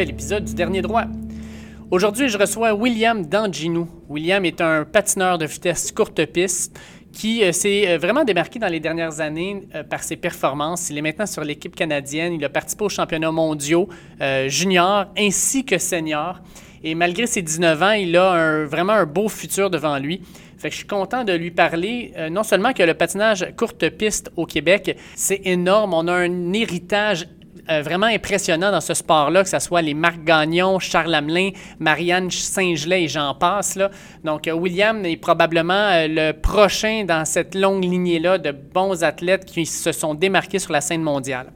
[0.00, 1.04] nouvel épisode du Dernier Droit.
[1.90, 3.86] Aujourd'hui, je reçois William Danginou.
[4.08, 6.80] William est un patineur de vitesse courte piste
[7.12, 10.88] qui euh, s'est euh, vraiment démarqué dans les dernières années euh, par ses performances.
[10.88, 12.32] Il est maintenant sur l'équipe canadienne.
[12.32, 13.90] Il a participé aux championnats mondiaux
[14.46, 16.40] juniors ainsi que seniors.
[16.82, 20.22] Et malgré ses 19 ans, il a vraiment un beau futur devant lui.
[20.56, 24.30] Fait que je suis content de lui parler, non seulement que le patinage courte piste
[24.36, 25.92] au Québec, c'est énorme.
[25.92, 27.26] On a un héritage
[27.70, 32.30] euh, vraiment impressionnant dans ce sport-là, que ce soit les Marc Gagnon, Charles Hamelin, Marianne
[32.30, 33.78] Saint-Gelais et j'en passe.
[34.24, 39.44] Donc, euh, William est probablement euh, le prochain dans cette longue lignée-là de bons athlètes
[39.44, 41.52] qui se sont démarqués sur la scène mondiale.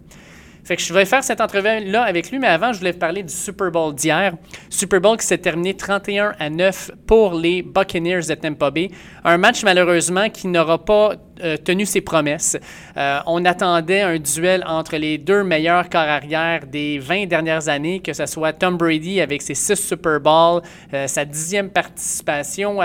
[0.64, 3.32] Fait que je vais faire cette entrevue-là avec lui, mais avant, je voulais parler du
[3.32, 4.32] Super Bowl d'hier.
[4.70, 8.90] Super Bowl qui s'est terminé 31 à 9 pour les Buccaneers de Tampa Bay.
[9.24, 12.56] Un match, malheureusement, qui n'aura pas euh, tenu ses promesses.
[12.96, 18.00] Euh, on attendait un duel entre les deux meilleurs corps arrière des 20 dernières années,
[18.00, 20.62] que ce soit Tom Brady avec ses six Super Bowls,
[20.94, 22.78] euh, sa dixième participation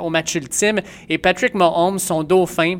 [0.00, 2.78] au match ultime, et Patrick Mahomes, son dauphin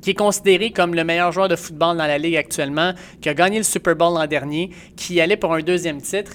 [0.00, 3.34] qui est considéré comme le meilleur joueur de football dans la ligue actuellement, qui a
[3.34, 6.32] gagné le Super Bowl l'an dernier, qui allait pour un deuxième titre.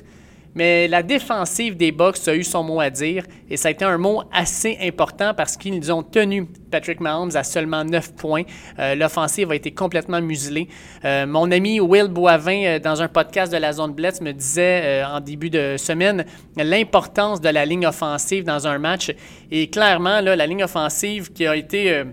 [0.56, 3.84] Mais la défensive des Bucks a eu son mot à dire et ça a été
[3.84, 8.44] un mot assez important parce qu'ils ont tenu Patrick Mahomes à seulement 9 points.
[8.80, 10.70] Euh, l'offensive a été complètement muselée.
[11.04, 15.04] Euh, mon ami Will Boivin, euh, dans un podcast de la Zone Blitz, me disait
[15.04, 16.24] en début de semaine
[16.56, 19.12] l'importance de la ligne offensive dans un match.
[19.52, 22.06] Et clairement, là, la ligne offensive qui a été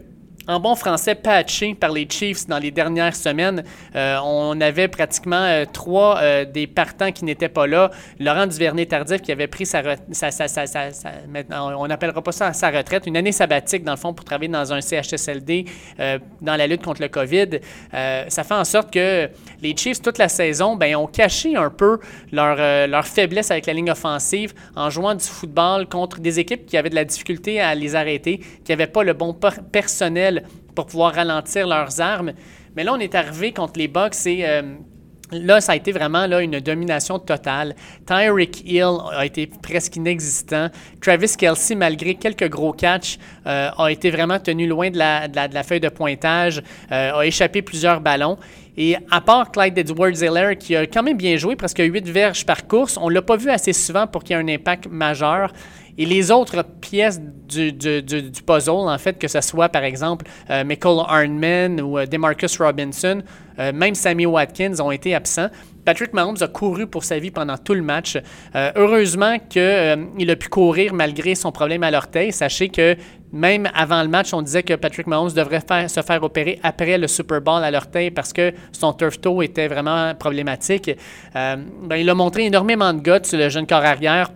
[0.49, 3.63] en bon français, patché par les Chiefs dans les dernières semaines.
[3.95, 7.91] Euh, on avait pratiquement euh, trois euh, des partants qui n'étaient pas là.
[8.19, 9.83] Laurent Duvernay-Tardif qui avait pris sa,
[11.61, 14.73] on n'appellera pas ça sa retraite, une année sabbatique dans le fond pour travailler dans
[14.73, 15.67] un CHSLD
[16.41, 17.61] dans la lutte contre le COVID.
[17.93, 19.29] ça fait en sorte que
[19.61, 21.99] les Chiefs, toute la saison, ben, ont caché un peu
[22.33, 26.77] leur, leur faiblesse avec la ligne offensive en jouant du football contre des équipes qui
[26.77, 29.37] avaient de la difficulté à les arrêter, qui n'avaient pas le bon
[29.73, 30.42] personnel
[30.75, 32.33] pour pouvoir ralentir leurs armes.
[32.77, 34.63] Mais là, on est arrivé contre les Bucks et euh,
[35.33, 37.75] là, ça a été vraiment là, une domination totale.
[38.07, 40.69] Tyreek Hill a été presque inexistant.
[41.01, 45.55] Travis Kelsey, malgré quelques gros catchs, euh, a été vraiment tenu loin de la, de
[45.55, 48.39] la, feuille de pointage, euh, a échappé plusieurs ballons.
[48.77, 52.67] Et à part Clyde Edwards-Helaire, qui a quand même bien joué, presque 8 verges par
[52.67, 55.53] course, on ne l'a pas vu assez souvent pour qu'il y ait un impact majeur.
[55.99, 57.73] Et les autres pièces du,
[58.47, 63.23] puzzle, en fait, que ce soit par exemple euh, Michael Arnman ou euh, Demarcus Robinson,
[63.59, 65.49] euh, même Sammy Watkins ont été absents.
[65.85, 68.17] Patrick Mahomes a couru pour sa vie pendant tout le match.
[68.55, 72.33] heureusement qu'il a pu courir malgré son problème à l'orteil.
[72.33, 72.97] Sachez que
[73.33, 77.07] même avant le match, on disait que Patrick Mahomes devrait se faire opérer après le
[77.09, 80.91] Super Bowl à l'orteil parce que son turf toe était vraiment problématique.
[81.35, 84.31] Ben, il a montré énormément de guts, le jeune corps arrière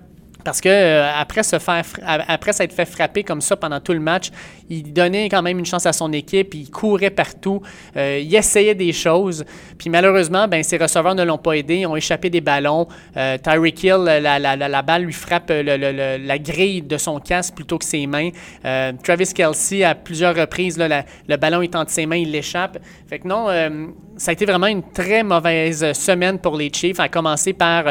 [0.46, 3.98] parce que euh, après, se faire, après s'être fait frapper comme ça pendant tout le
[3.98, 4.30] match,
[4.70, 7.62] il donnait quand même une chance à son équipe, il courait partout,
[7.96, 9.44] euh, il essayait des choses.
[9.76, 12.86] Puis malheureusement, ben, ses receveurs ne l'ont pas aidé, ils ont échappé des ballons.
[13.16, 17.78] Euh, Tyreek Hill, la, la, la, balle lui frappe la grille de son casque plutôt
[17.78, 18.30] que ses mains.
[19.02, 22.78] Travis Kelsey, à plusieurs reprises, le ballon est entre ses mains, il l'échappe.
[23.08, 23.48] Fait que non,
[24.16, 27.84] ça a été vraiment une très mauvaise semaine pour les Chiefs, à commencer par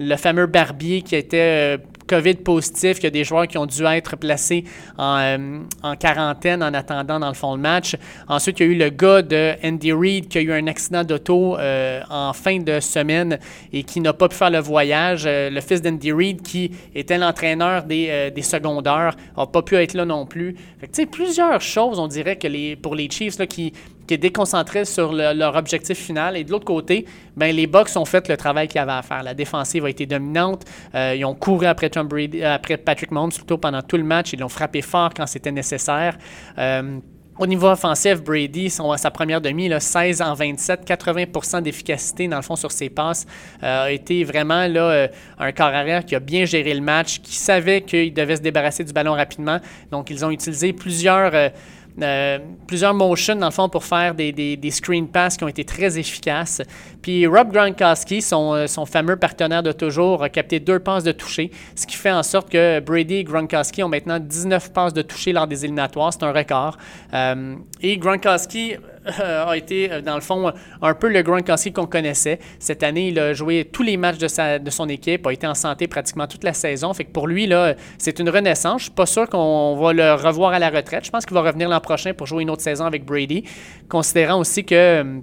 [0.00, 1.78] le fameux Barbier qui était
[2.10, 4.64] COVID positif, il y a des joueurs qui ont dû être placés
[4.98, 7.96] en, euh, quarantaine en attendant dans le fond de match.
[8.26, 11.04] Ensuite, il y a eu le gars de Andy Reid qui a eu un accident
[11.04, 13.38] d'auto euh, en fin de semaine
[13.72, 15.22] et qui n'a pas pu faire le voyage.
[15.24, 20.04] Euh, le fils d'Andy Reid, qui était l'entraîneur des, secondaires, n'a pas pu être là
[20.04, 20.56] non plus.
[20.80, 23.72] Fait plusieurs choses, on dirait que les, pour les Chiefs là, qui
[24.10, 26.36] qui est déconcentré sur leur objectif final.
[26.36, 29.02] Et de l'autre côté, ben, les Bucks ont fait le travail qu'il y avait à
[29.02, 29.22] faire.
[29.22, 30.64] La défensive a été dominante.
[30.96, 34.02] Euh, ils ont couru après, Tom Brady, euh, après Patrick Mahomes plutôt pendant tout le
[34.02, 34.32] match.
[34.32, 36.18] Ils l'ont frappé fort quand c'était nécessaire.
[36.58, 36.98] Euh,
[37.38, 42.36] au niveau offensif, Brady, son, sa première demi, là, 16 en 27, 80% d'efficacité dans
[42.36, 43.26] le fond sur ses passes,
[43.62, 45.08] a été vraiment là,
[45.38, 48.84] un corps arrière qui a bien géré le match, qui savait qu'il devait se débarrasser
[48.84, 49.58] du ballon rapidement.
[49.90, 51.32] Donc, ils ont utilisé plusieurs
[52.66, 55.98] plusieurs motions, dans le fond, pour faire des, des, screen pass qui ont été très
[55.98, 56.62] efficaces.
[57.02, 61.12] Puis Rob Gronkowski, son, euh, son fameux partenaire de toujours, a capté deux passes de
[61.12, 65.02] toucher, ce qui fait en sorte que Brady et Gronkowski ont maintenant 19 passes de
[65.02, 66.12] toucher lors des éliminatoires.
[66.12, 66.76] C'est un record.
[67.14, 68.76] Euh, et Gronkowski
[69.18, 70.52] a été, dans le fond,
[70.82, 72.38] un peu le Gronkowski qu'on connaissait.
[72.58, 75.46] Cette année, il a joué tous les matchs de, sa, de son équipe, a été
[75.46, 76.92] en santé pratiquement toute la saison.
[76.94, 77.50] Fait que pour lui,
[77.98, 78.80] c'est une renaissance.
[78.80, 81.04] Je suis pas sûr qu'on va le revoir à la retraite.
[81.04, 83.44] Je pense qu'il va revenir l'an prochain pour jouer une autre saison avec Brady,
[83.88, 85.20] considérant aussi que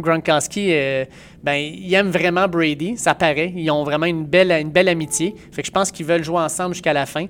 [0.00, 1.04] Gronkowski, euh,
[1.42, 3.52] ben, il aime vraiment Brady, ça paraît.
[3.54, 5.34] Ils ont vraiment une belle, une belle amitié.
[5.52, 7.26] Fait que je pense qu'ils veulent jouer ensemble jusqu'à la fin.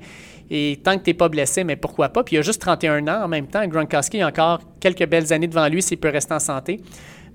[0.50, 2.24] Et tant que tu n'es pas blessé, mais pourquoi pas?
[2.24, 3.66] Puis il a juste 31 ans en même temps.
[3.66, 6.80] Gronkowski a encore quelques belles années devant lui s'il peut rester en santé.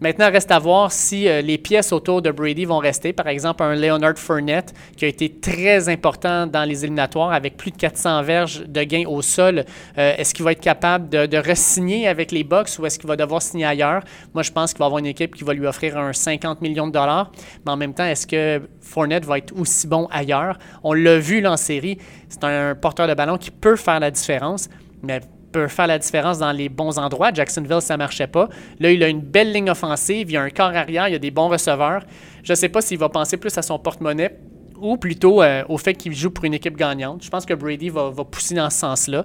[0.04, 3.14] Maintenant, reste à voir si euh, les pièces autour de Brady vont rester.
[3.14, 7.72] Par exemple, un Leonard Fournette qui a été très important dans les éliminatoires avec plus
[7.72, 9.64] de 400 verges de gains au sol.
[9.98, 13.08] Euh, est-ce qu'il va être capable de, de re-signer avec les Bucks ou est-ce qu'il
[13.08, 14.04] va devoir signer ailleurs?
[14.34, 16.88] Moi, je pense qu'il va avoir une équipe qui va lui offrir un 50 millions
[16.88, 17.32] de dollars.
[17.66, 20.60] Mais en même temps, est-ce que Fournette va être aussi bon ailleurs?
[20.84, 21.98] On l'a vu là, en série.
[22.28, 24.68] C'est un porteur de ballon qui peut faire la différence.
[25.02, 25.22] Mais
[25.54, 27.32] peut faire la différence dans les bons endroits.
[27.34, 28.50] Jacksonville, ça marchait pas.
[28.80, 31.32] Là, il a une belle ligne offensive, il a un corps arrière, il a des
[31.32, 32.04] bons receveurs.
[32.44, 34.38] Je ne sais pas s'il va penser plus à son porte-monnaie
[34.82, 37.24] ou plutôt euh, au fait qu'il joue pour une équipe gagnante.
[37.24, 39.24] Je pense que Brady va, pousser dans ce sens-là.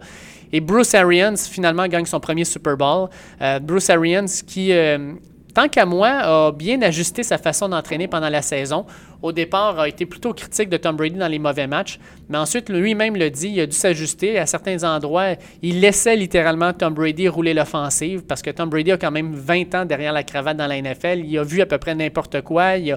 [0.53, 3.09] Et Bruce Arians, finalement, gagne son premier Super Bowl.
[3.43, 4.73] Euh, Bruce Arians qui...
[4.73, 5.15] Euh,
[5.55, 8.87] tant qu'à moi, a bien ajusté sa façon d'entraîner pendant la saison.
[9.21, 11.99] Au départ, a été plutôt critique de Tom Brady dans les mauvais matchs,
[12.29, 14.39] mais ensuite, lui-même le dit, il a dû s'ajuster.
[14.39, 18.97] À certains endroits, il laissait littéralement Tom Brady rouler l'offensive parce que Tom Brady a
[18.97, 21.23] quand même 20 ans derrière la cravate dans la NFL.
[21.25, 22.77] Il a vu à peu près n'importe quoi.
[22.77, 22.93] Il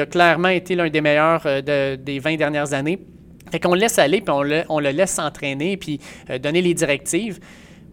[0.00, 2.98] a, clairement été l'un des meilleurs euh, des 20 dernières années.
[3.50, 4.34] Fait qu'on le laisse aller, puis
[4.68, 6.00] on le, laisse s'entraîner, puis
[6.30, 7.40] euh, donner les directives.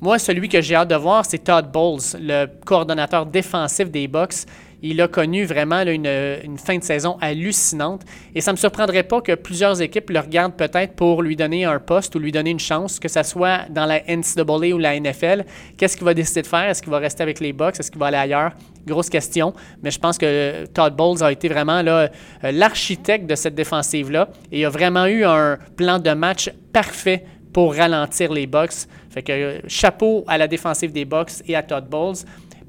[0.01, 4.45] Moi, celui que j'ai hâte de voir, c'est Todd Bowles, le coordonnateur défensif des Bucks.
[4.81, 8.01] Il a connu vraiment une, fin de saison hallucinante.
[8.33, 11.65] Et ça ne me surprendrait pas que plusieurs équipes le regardent peut-être pour lui donner
[11.65, 14.99] un poste ou lui donner une chance, que ce soit dans la NCAA ou la
[14.99, 15.45] NFL.
[15.77, 16.69] Qu'est-ce qu'il va décider de faire?
[16.69, 17.79] Est-ce qu'il va rester avec les Bucks?
[17.79, 18.51] Est-ce qu'il va aller ailleurs?
[18.85, 19.53] Grosse question.
[19.81, 22.07] Mais je pense que Todd Bowles a été vraiment euh,
[22.43, 24.29] l'architecte de cette défensive-là.
[24.51, 27.25] Et il a vraiment eu un plan de match parfait
[27.55, 28.85] pour ralentir les Bucks.
[29.09, 32.17] Fait que euh, chapeau à la défensive des Bucks et à Todd Bowles.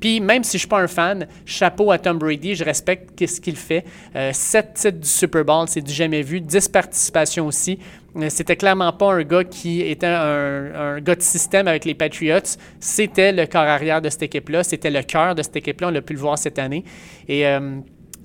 [0.00, 3.40] Puis même si je suis pas un fan, chapeau à Tom Brady, je respecte ce
[3.40, 3.84] qu'il fait.
[4.14, 6.40] Euh, sept titres du Super Bowl, c'est du jamais vu.
[6.40, 7.78] Dix participations aussi.
[8.16, 12.56] Euh, c'était clairement pas un gars qui était un, gars de système avec les Patriots.
[12.80, 14.64] C'était le corps arrière de cette équipe-là.
[14.64, 15.88] C'était le cœur de cette équipe-là.
[15.88, 16.84] On l'a pu le voir cette année.
[17.28, 17.44] Et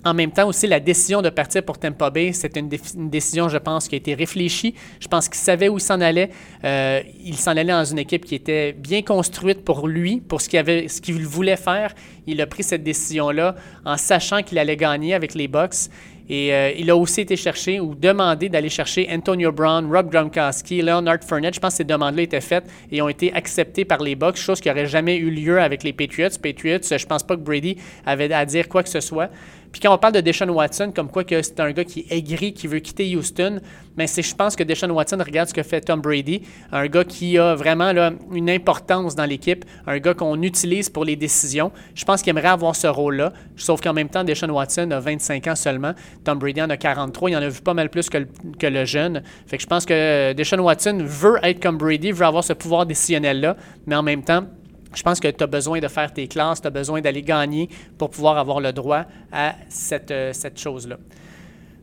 [0.03, 3.57] en même temps aussi, la décision de partir pour Tampa Bay, c'est une, décision, je
[3.57, 4.73] pense, qui a été réfléchie.
[4.99, 6.29] Je pense qu'il savait où il s'en allait.
[6.63, 10.49] Euh, il s'en allait dans une équipe qui était bien construite pour lui, pour ce
[10.49, 10.87] qu'il, avait,
[11.21, 11.93] voulait faire.
[12.25, 13.55] Il a pris cette décision-là
[13.85, 15.89] en sachant qu'il allait gagner avec les Bucks.
[16.29, 20.81] Et euh, il a aussi été cherché ou demandé d'aller chercher Antonio Brown, Rob Gronkowski,
[20.81, 21.55] Leonard Fournette.
[21.55, 24.61] Je pense que ces demandes-là étaient faites et ont été acceptées par les Bucks, chose
[24.61, 26.29] qui n'aurait jamais eu lieu avec les Patriots.
[26.41, 27.75] Patriots, je pense pas que Brady
[28.05, 29.29] avait à dire quoi que ce soit.
[29.71, 32.17] Puis quand on parle de Deshaun Watson, comme quoi que c'est un gars qui est
[32.17, 33.59] aigri, qui veut quitter Houston,
[33.97, 37.03] mais c'est, je pense que Deshaun Watson regarde ce que fait Tom Brady, un gars
[37.03, 41.71] qui a vraiment là, une importance dans l'équipe, un gars qu'on utilise pour les décisions.
[41.95, 45.47] Je pense qu'il aimerait avoir ce rôle-là, sauf qu'en même temps, Deshaun Watson a 25
[45.47, 48.17] ans seulement, Tom Brady en a 43, il en a vu pas mal plus que
[48.17, 48.27] le,
[48.59, 49.23] que le jeune.
[49.47, 52.85] Fait que je pense que Deshaun Watson veut être comme Brady, veut avoir ce pouvoir
[52.85, 54.45] décisionnel-là, mais en même temps,
[54.93, 57.69] je pense que tu as besoin de faire tes classes, tu as besoin d'aller gagner
[57.97, 60.97] pour pouvoir avoir le droit à cette, euh, cette chose-là.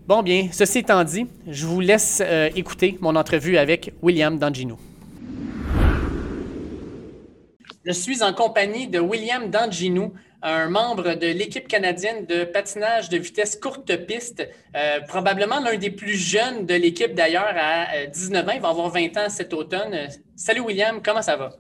[0.07, 4.79] Bon, bien, ceci étant dit, je vous laisse euh, écouter mon entrevue avec William Dangino.
[7.85, 10.13] Je suis en compagnie de William Dangino,
[10.43, 14.47] un membre de l'équipe canadienne de patinage de vitesse courte piste,
[14.77, 18.53] euh, probablement l'un des plus jeunes de l'équipe d'ailleurs à 19 ans.
[18.55, 20.09] Il va avoir 20 ans cet automne.
[20.37, 21.51] Salut William, comment ça va?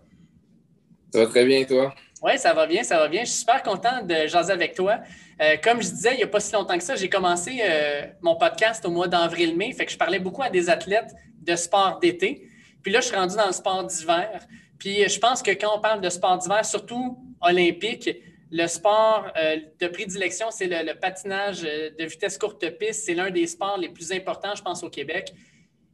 [1.12, 1.94] Ça va très bien, toi?
[2.22, 3.24] Oui, ça va bien, ça va bien.
[3.24, 4.98] Je suis super content de jaser avec toi.
[5.40, 8.06] Euh, comme je disais, il n'y a pas si longtemps que ça, j'ai commencé euh,
[8.20, 9.72] mon podcast au mois d'avril-mai.
[9.72, 12.48] Fait que je parlais beaucoup à des athlètes de sport d'été.
[12.82, 14.40] Puis là, je suis rendu dans le sport d'hiver.
[14.78, 18.10] Puis je pense que quand on parle de sport d'hiver, surtout olympique,
[18.50, 23.04] le sport euh, de prédilection, c'est le, patinage de vitesse courte piste.
[23.04, 25.32] C'est l'un des sports les plus importants, je pense, au Québec.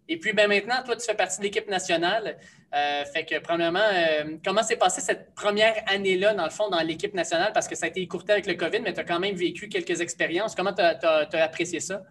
[0.08, 2.36] Et puis ben, maintenant, toi, tu fais partie de l'équipe nationale.
[2.74, 6.80] Euh, fait que, premièrement, euh, comment s'est passée cette première année-là, dans le fond, dans
[6.80, 7.52] l'équipe nationale?
[7.54, 9.68] Parce que ça a été écourté avec le COVID, mais tu as quand même vécu
[9.68, 10.54] quelques expériences.
[10.54, 12.02] Comment tu as, apprécié ça?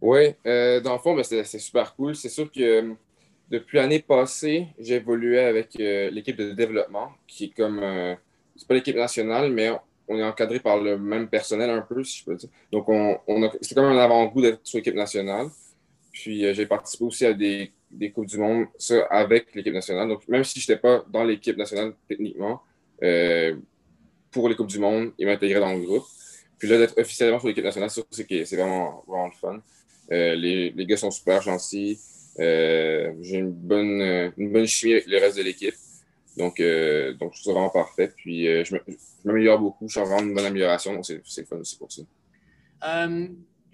[0.00, 2.14] Oui, euh, dans le fond, ben, c'est super cool.
[2.14, 2.94] C'est sûr que
[3.50, 7.80] depuis l'année passée, évolué avec l'équipe de développement, qui est comme.
[8.54, 9.72] c'est pas l'équipe nationale, mais
[10.06, 12.50] on est encadré par le même personnel un peu, si je peux dire.
[12.70, 15.48] Donc, on, on c'est comme un avant-goût d'être sur l'équipe nationale.
[16.18, 20.08] Puis euh, j'ai participé aussi à des, des, Coupes du Monde, ça avec l'équipe nationale.
[20.08, 22.60] Donc même si je n'étais pas dans l'équipe nationale techniquement,
[23.04, 23.54] euh,
[24.32, 26.04] pour les Coupes du Monde, ils m'intégraient dans le groupe.
[26.58, 29.62] Puis là, d'être officiellement sur l'équipe nationale, c'est vraiment, vraiment le fun.
[30.10, 32.00] Euh, les, les, gars sont super gentils.
[32.36, 35.76] j'ai une bonne, une bonne chimie avec le reste de l'équipe.
[36.36, 38.12] Donc, donc je trouve vraiment parfait.
[38.16, 38.76] Puis, je
[39.24, 39.86] m'améliore beaucoup.
[39.86, 40.94] Je suis vraiment une bonne amélioration.
[40.94, 42.02] Donc, c'est fun aussi pour ça.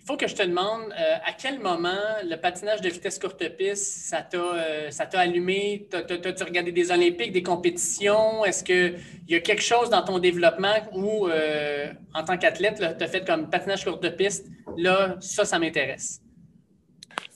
[0.05, 3.43] Il faut que je te demande euh, à quel moment le patinage de vitesse courte
[3.57, 5.89] piste, ça t'a euh, allumé?
[5.91, 8.45] T'as-tu regardé des Olympiques, des compétitions?
[8.45, 13.03] Est-ce qu'il y a quelque chose dans ton développement où, euh, en tant qu'athlète, tu
[13.03, 14.47] as fait comme patinage courte piste?
[14.77, 16.21] Là, ça, ça m'intéresse.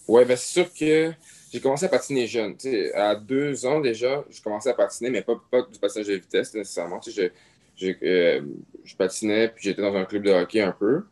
[0.06, 1.14] Oui, bien, sûr que
[1.50, 2.54] j'ai commencé à patiner jeune.
[2.92, 6.52] à deux ans déjà, j'ai commencé à patiner, mais pas, pas du patinage de vitesse
[6.52, 7.00] nécessairement.
[7.00, 7.30] Je,
[7.78, 11.04] je patinais, puis j'étais dans un club de hockey un peu.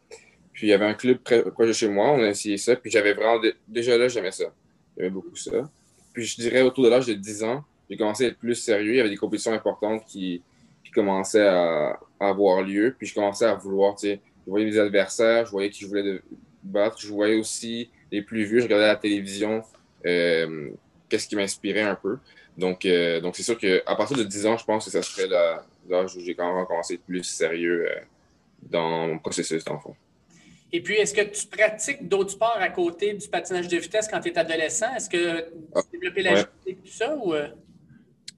[0.56, 2.90] Puis il y avait un club près, de chez moi, on a essayé ça, puis
[2.90, 3.38] j'avais vraiment.
[3.68, 4.46] Déjà là, j'aimais ça.
[4.96, 5.70] J'aimais beaucoup ça.
[6.14, 8.94] Puis je dirais autour de l'âge de 10 ans, j'ai commencé à être plus sérieux.
[8.94, 10.42] Il y avait des compétitions importantes qui,
[10.94, 12.94] commençaient à, avoir lieu.
[12.96, 15.88] Puis je commençais à vouloir, tu sais, je voyais mes adversaires, je voyais qui je
[15.88, 16.22] voulais
[16.62, 19.62] battre, je voyais aussi les plus vieux, je regardais la télévision,
[20.06, 20.70] euh,
[21.10, 22.16] qu'est-ce qui m'inspirait un peu.
[22.56, 25.28] Donc, euh, donc c'est sûr qu'à partir de 10 ans, je pense que ça serait
[25.86, 28.00] l'âge où j'ai quand même commencé à être plus sérieux euh,
[28.62, 29.94] dans mon processus d'enfant.
[30.72, 34.20] Et puis, est-ce que tu pratiques d'autres sports à côté du patinage de vitesse quand
[34.20, 34.94] tu es adolescent?
[34.94, 37.16] Est-ce que tu as développé la et tout ça?
[37.24, 37.38] Oui,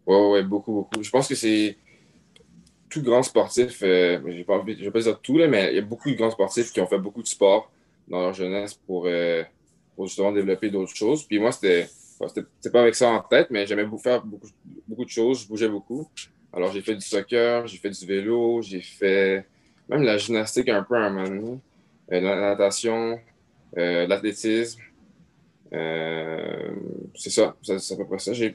[0.07, 1.03] oui, ouais, beaucoup, beaucoup.
[1.03, 1.77] Je pense que c'est
[2.89, 5.83] tout grand sportif, euh, je ne vais pas dire tout, là, mais il y a
[5.83, 7.71] beaucoup de grands sportifs qui ont fait beaucoup de sport
[8.09, 9.43] dans leur jeunesse pour, euh,
[10.01, 11.25] justement développer d'autres choses.
[11.25, 11.89] Puis moi, c'était
[12.27, 14.49] c'était pas avec ça en tête, mais j'aimais faire beaucoup,
[14.89, 16.09] beaucoup de choses, je bougeais beaucoup.
[16.53, 19.47] Alors, j'ai fait du soccer, j'ai fait du vélo, j'ai fait
[19.89, 21.59] même la gymnastique un peu à un moment donné.
[22.13, 23.21] Euh, la natation,
[23.77, 24.81] euh, l'athlétisme.
[25.73, 26.73] Euh,
[27.15, 28.33] c'est ça, c'est à peu près ça.
[28.33, 28.53] je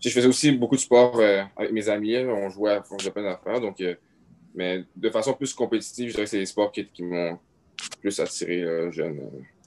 [0.00, 1.20] faisais aussi beaucoup de sport
[1.56, 2.16] avec mes amis.
[2.18, 3.60] On jouait à fond de plein d'affaires.
[3.60, 3.82] Donc,
[4.54, 7.38] mais de façon plus compétitive, je dirais que c'est les sports qui, m'ont
[8.00, 9.20] plus attiré jeune.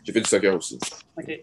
[0.04, 0.80] J'ai fait du soccer aussi.
[1.18, 1.42] OK.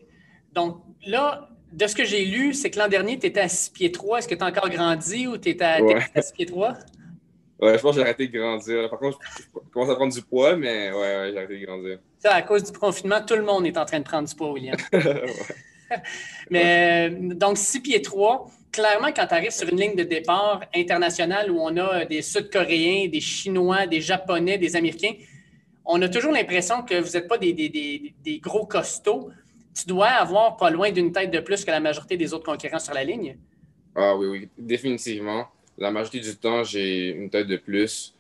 [0.54, 3.70] Donc là, de ce que j'ai lu, c'est que l'an dernier, tu étais à 6
[3.70, 4.20] pieds 3.
[4.20, 5.80] Est-ce que tu as encore grandi ou tu étais à,
[6.14, 6.74] à 6 pieds 3?
[7.64, 8.90] Ouais, je pense que j'ai arrêté de grandir.
[8.90, 11.98] Par contre, je commence à prendre du poids, mais ouais, ouais j'ai arrêté de grandir.
[12.18, 14.52] Ça, à cause du confinement, tout le monde est en train de prendre du poids,
[14.52, 14.76] William.
[16.50, 21.50] mais donc, 6 pieds 3, clairement, quand tu arrives sur une ligne de départ internationale
[21.50, 25.14] où on a des Sud-Coréens, des Chinois, des Japonais, des Américains,
[25.86, 29.30] on a toujours l'impression que vous n'êtes pas des, des, des, des, gros costauds.
[29.74, 32.78] Tu dois avoir pas loin d'une tête de plus que la majorité des autres concurrents
[32.78, 33.38] sur la ligne.
[33.94, 35.46] Ah oui, oui, définitivement
[35.78, 38.14] la majorité du temps, j'ai une tête de plus,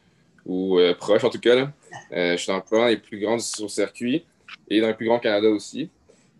[0.46, 1.70] ou euh, proche en tout cas.
[2.12, 4.24] Euh, je suis dans le les plus grands sur le circuit
[4.68, 5.90] et dans le plus grand Canada aussi.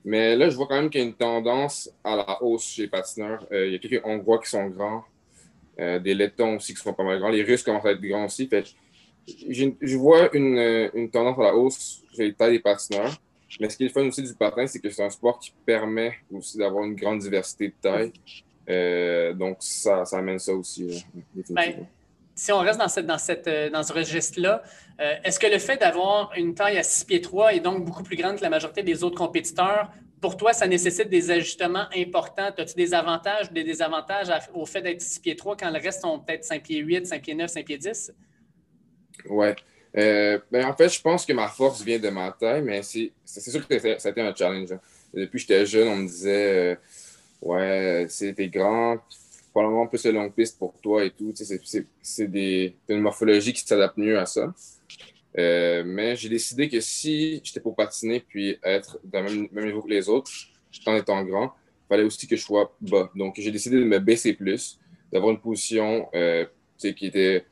[0.04, 2.82] Mais là, je vois quand même qu'il y a une tendance à la hausse chez
[2.82, 3.46] les patineurs.
[3.52, 5.04] Euh, il y a quelques Hongrois qui sont grands,
[5.78, 7.30] des Lettons aussi qui sont pas mal grands.
[7.30, 8.48] Les Russes commencent à être grands aussi.
[9.26, 13.16] je vois une, tendance à la hausse chez les tailles des patineurs.
[13.60, 16.58] Mais ce qui est aussi du patin, c'est que c'est un sport qui permet aussi
[16.58, 18.12] d'avoir une grande diversité de tailles.
[18.68, 21.04] Euh, donc, ça, ça, amène ça aussi,
[21.50, 21.86] ben,
[22.34, 24.62] si on reste dans, cette, dans, cette, euh, dans ce registre-là,
[25.00, 28.02] euh, est-ce que le fait d'avoir une taille à 6 pieds 3 et donc beaucoup
[28.02, 29.90] plus grande que la majorité des autres compétiteurs,
[30.20, 32.50] pour toi, ça nécessite des ajustements importants?
[32.56, 36.00] As-tu des avantages ou des désavantages au fait d'être 6 pieds 3 quand le reste
[36.00, 38.12] sont peut-être 5 pieds 8, 5 pieds 9, 5 pieds 10?
[39.28, 39.48] Oui.
[39.94, 43.68] ben, en fait, je pense que ma force vient de ma taille, mais c'est sûr
[43.68, 44.72] que ça a été un challenge.
[44.72, 44.80] Hein.
[45.12, 46.78] Depuis que j'étais jeune, on me disait
[47.44, 48.98] ouais, c'était grand,
[49.52, 51.32] probablement plus de longue piste pour toi et tout.
[52.02, 54.52] C'est des, une morphologie qui s'adapte mieux à ça.
[55.36, 59.82] Euh, mais j'ai décidé que si j'étais pour patiner puis être dans le même, niveau
[59.82, 60.30] que les autres,
[60.86, 61.52] en étant grand,
[61.84, 63.10] il fallait aussi que je sois bas.
[63.14, 64.78] Donc, j'ai décidé de me baisser plus,
[65.12, 66.44] d'avoir une position euh,
[66.78, 67.44] qui était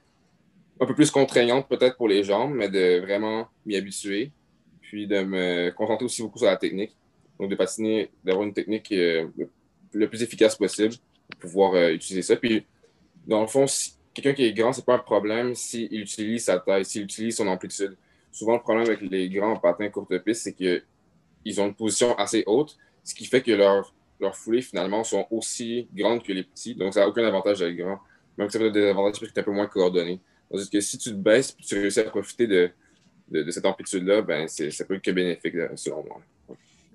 [0.80, 4.32] un peu plus contraignante peut-être pour les jambes, mais de vraiment m'y habituer,
[4.80, 6.96] puis de me concentrer aussi beaucoup sur la technique.
[7.38, 9.28] Donc, de patiner, d'avoir une technique euh,
[9.92, 10.94] le plus efficace possible
[11.30, 12.36] pour pouvoir euh, utiliser ça.
[12.36, 12.64] Puis,
[13.26, 16.58] dans le fond, si quelqu'un qui est grand, c'est pas un problème s'il utilise sa
[16.58, 17.96] taille, s'il utilise son amplitude.
[18.30, 22.44] Souvent, le problème avec les grands patins courte piste, c'est qu'ils ont une position assez
[22.46, 26.74] haute, ce qui fait que leurs leur foulées, finalement, sont aussi grandes que les petits.
[26.74, 27.98] Donc, ça n'a aucun avantage d'être grand.
[28.38, 30.20] Même que ça peut être des avantages parce que tu es un peu moins coordonné.
[30.50, 32.70] Tandis que si tu te baisses et tu réussis à profiter de,
[33.28, 36.22] de, cette amplitude-là, ben, ça peut être que bénéfique, selon moi.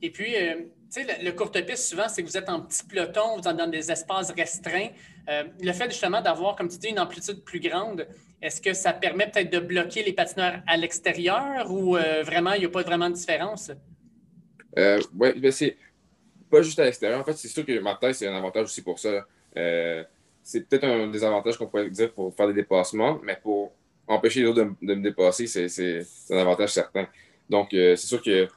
[0.02, 0.56] Et puis, euh,
[0.94, 3.56] tu sais, le, courte piste, souvent, c'est que vous êtes en petit peloton, vous êtes
[3.56, 4.90] dans des espaces restreints.
[5.30, 8.08] Euh, le fait justement d'avoir, comme tu dis, une amplitude plus grande,
[8.42, 12.60] est-ce que ça permet peut-être de bloquer les patineurs à l'extérieur ou euh, vraiment, il
[12.60, 13.72] n'y a pas vraiment de différence?
[14.76, 15.76] Oui, ben c'est
[16.52, 17.20] pas juste à l'extérieur.
[17.20, 19.26] En fait, c'est sûr que ma taille, c'est un avantage aussi pour ça.
[20.44, 23.74] c'est peut-être un des avantages qu'on pourrait dire pour faire des dépassements, mais pour
[24.08, 27.08] empêcher les autres de me dépasser, c'est un avantage certain.
[27.50, 28.48] Donc, c'est sûr que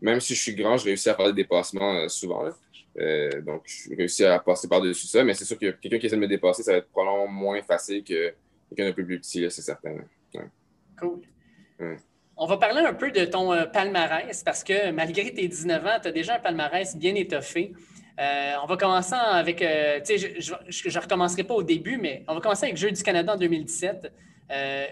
[0.00, 2.44] même si je suis grand, je réussis à faire des dépassements euh, souvent.
[2.98, 6.16] Euh, donc, je réussi à passer par-dessus ça, mais c'est sûr que quelqu'un qui essaie
[6.16, 8.34] de me dépasser, ça va être probablement moins facile que
[8.68, 9.96] quelqu'un d'un peu plus petit, c'est certain.
[10.98, 11.20] Cool.
[12.36, 15.98] On va parler un peu de ton euh, palmarès parce que malgré tes 19 ans,
[16.02, 17.72] tu as déjà un palmarès bien étoffé.
[18.18, 22.34] Euh, on va commencer avec, tu sais, je ne recommencerai pas au début, mais on
[22.34, 24.12] va commencer avec Jeux du Canada en 2017.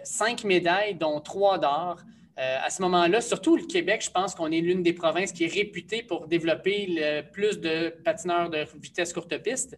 [0.02, 1.98] cinq médailles, dont trois d'or.
[2.38, 5.44] Euh, à ce moment-là, surtout le Québec, je pense qu'on est l'une des provinces qui
[5.44, 9.76] est réputée pour développer le plus de patineurs de vitesse courte piste.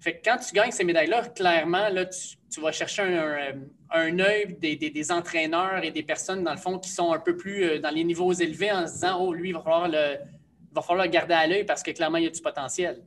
[0.00, 3.60] Fait que quand tu gagnes ces médailles-là, clairement, là, tu, vas chercher un,
[3.90, 7.64] un, œil des, entraîneurs et des personnes, dans le fond, qui sont un peu plus
[7.64, 11.34] euh, dans les niveaux élevés en se disant Oh, lui, il va falloir le garder
[11.34, 13.02] à l'œil parce que clairement, il y a du potentiel.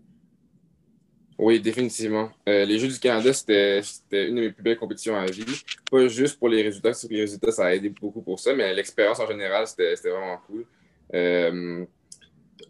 [1.41, 2.29] Oui, définitivement.
[2.47, 3.81] Euh, les Jeux du Canada, c'était
[4.11, 5.43] une de mes plus belles compétitions à vie.
[5.89, 8.53] Pas juste pour les résultats, parce que les résultats, ça a aidé beaucoup pour ça,
[8.53, 10.67] mais l'expérience en général, c'était vraiment cool.
[11.15, 11.83] Euh,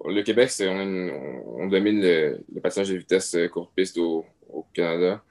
[0.06, 4.26] le Québec, on, on, domine le, patinage de vitesse euh, courte piste au,
[4.74, 5.22] Canada.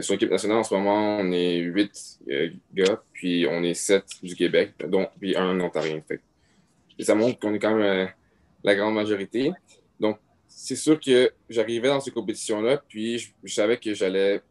[0.00, 2.20] sur l'équipe nationale, en ce moment, on est 8
[2.74, 6.02] gars, puis on est 7 du Québec, dont puis un Ontarien.
[6.06, 6.20] Fait.
[6.98, 8.10] Et ça montre qu'on est quand même
[8.62, 9.52] la grande majorité.
[10.52, 14.42] C'est sûr que j'arrivais dans ces compétitions-là, puis je, savais que j'allais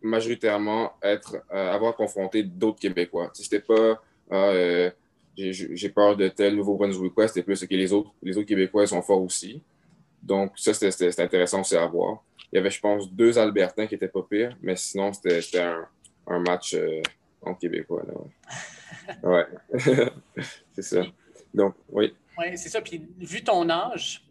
[0.00, 3.30] majoritairement être, euh, avoir confronté d'autres Québécois.
[3.34, 4.00] C'était pas
[4.30, 4.90] ah, euh,
[5.36, 9.22] j'ai peur de tel Nouveau-Brunswickois, c'était plus que les autres, les autres Québécois sont forts
[9.22, 9.62] aussi.
[10.22, 12.24] Donc, ça, c'était intéressant aussi à voir.
[12.52, 15.86] Il y avait, je pense, deux Albertains qui étaient pas pires, mais sinon, c'était un,
[16.26, 17.02] un, match euh,
[17.42, 18.04] entre Québécois.
[19.22, 19.46] ouais.
[20.72, 21.02] c'est ça.
[21.54, 22.14] Donc, oui.
[22.38, 22.80] Oui, c'est ça.
[22.80, 24.22] Puis, vu ton âge,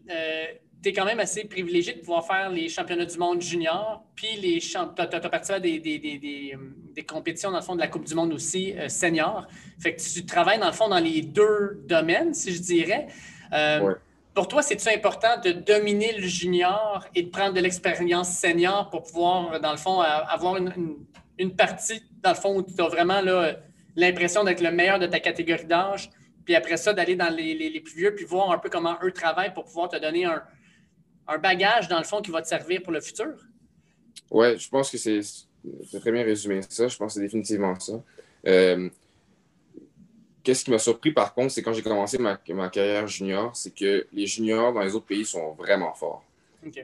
[0.82, 4.36] tu es quand même assez privilégié de pouvoir faire les championnats du monde junior, puis
[4.36, 6.56] les tu as, participé à des, des, des,
[6.94, 9.46] des, compétitions dans le fond de la Coupe du Monde aussi euh, senior.
[9.80, 13.08] Fait que tu travailles dans le fond dans les deux domaines, si je dirais.
[13.52, 13.94] Euh,
[14.34, 19.02] pour toi, c'est-tu important de dominer le junior et de prendre de l'expérience senior pour
[19.02, 20.72] pouvoir, dans le fond, avoir une,
[21.38, 23.20] une, partie, dans le fond, où tu as vraiment
[23.96, 26.08] l'impression d'être le meilleur de ta catégorie d'âge,
[26.48, 28.96] puis après ça, d'aller dans les, les, les, plus vieux, puis voir un peu comment
[29.02, 30.42] eux travaillent pour pouvoir te donner un,
[31.26, 33.34] un bagage, dans le fond, qui va te servir pour le futur?
[34.30, 35.20] Oui, je pense que c'est
[36.00, 36.88] très bien résumé ça.
[36.88, 38.02] Je pense que c'est définitivement ça.
[38.46, 38.88] Euh,
[40.42, 42.38] qu'est-ce qui m'a surpris, par contre, c'est quand j'ai commencé ma,
[42.70, 46.24] carrière junior, c'est que les juniors dans les autres pays sont vraiment forts.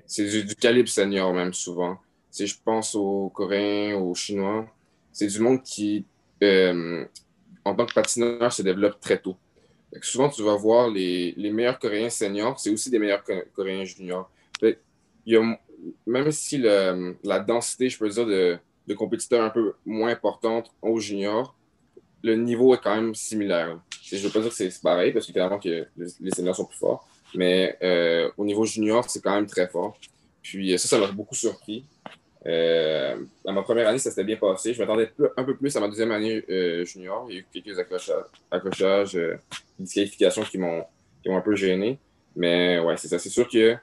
[0.04, 1.96] C'est du, calibre senior, même souvent.
[2.30, 4.66] Si je pense aux Coréens, aux Chinois,
[5.10, 6.04] c'est du monde qui,
[6.42, 7.06] euh,
[7.64, 9.38] en tant que patineur, se développe très tôt.
[10.02, 13.22] Souvent, tu vas voir les, les meilleurs Coréens seniors, c'est aussi des meilleurs
[13.54, 14.30] Coréens juniors
[16.06, 20.98] même si la densité, je peux dire, de, de, compétiteurs un peu moins importante au
[20.98, 21.54] junior,
[22.22, 23.78] le niveau est quand même similaire.
[24.02, 26.78] Je ne veux pas dire que c'est pareil, parce qu'évidemment que les seniors sont plus
[26.78, 29.98] forts, mais euh, au niveau junior, c'est quand même très fort.
[30.42, 31.84] Puis ça, ça m'a beaucoup surpris.
[32.46, 34.74] Euh, à ma première année, ça s'était bien passé.
[34.74, 37.26] Je m'attendais un peu plus à ma deuxième année euh, junior.
[37.28, 39.18] Il y a eu quelques accrochages, accrochages
[39.78, 40.84] disqualifications qui m'ont
[41.26, 41.98] un peu gêné.
[42.36, 43.18] Mais ouais, c'est ça.
[43.18, 43.76] C'est sûr que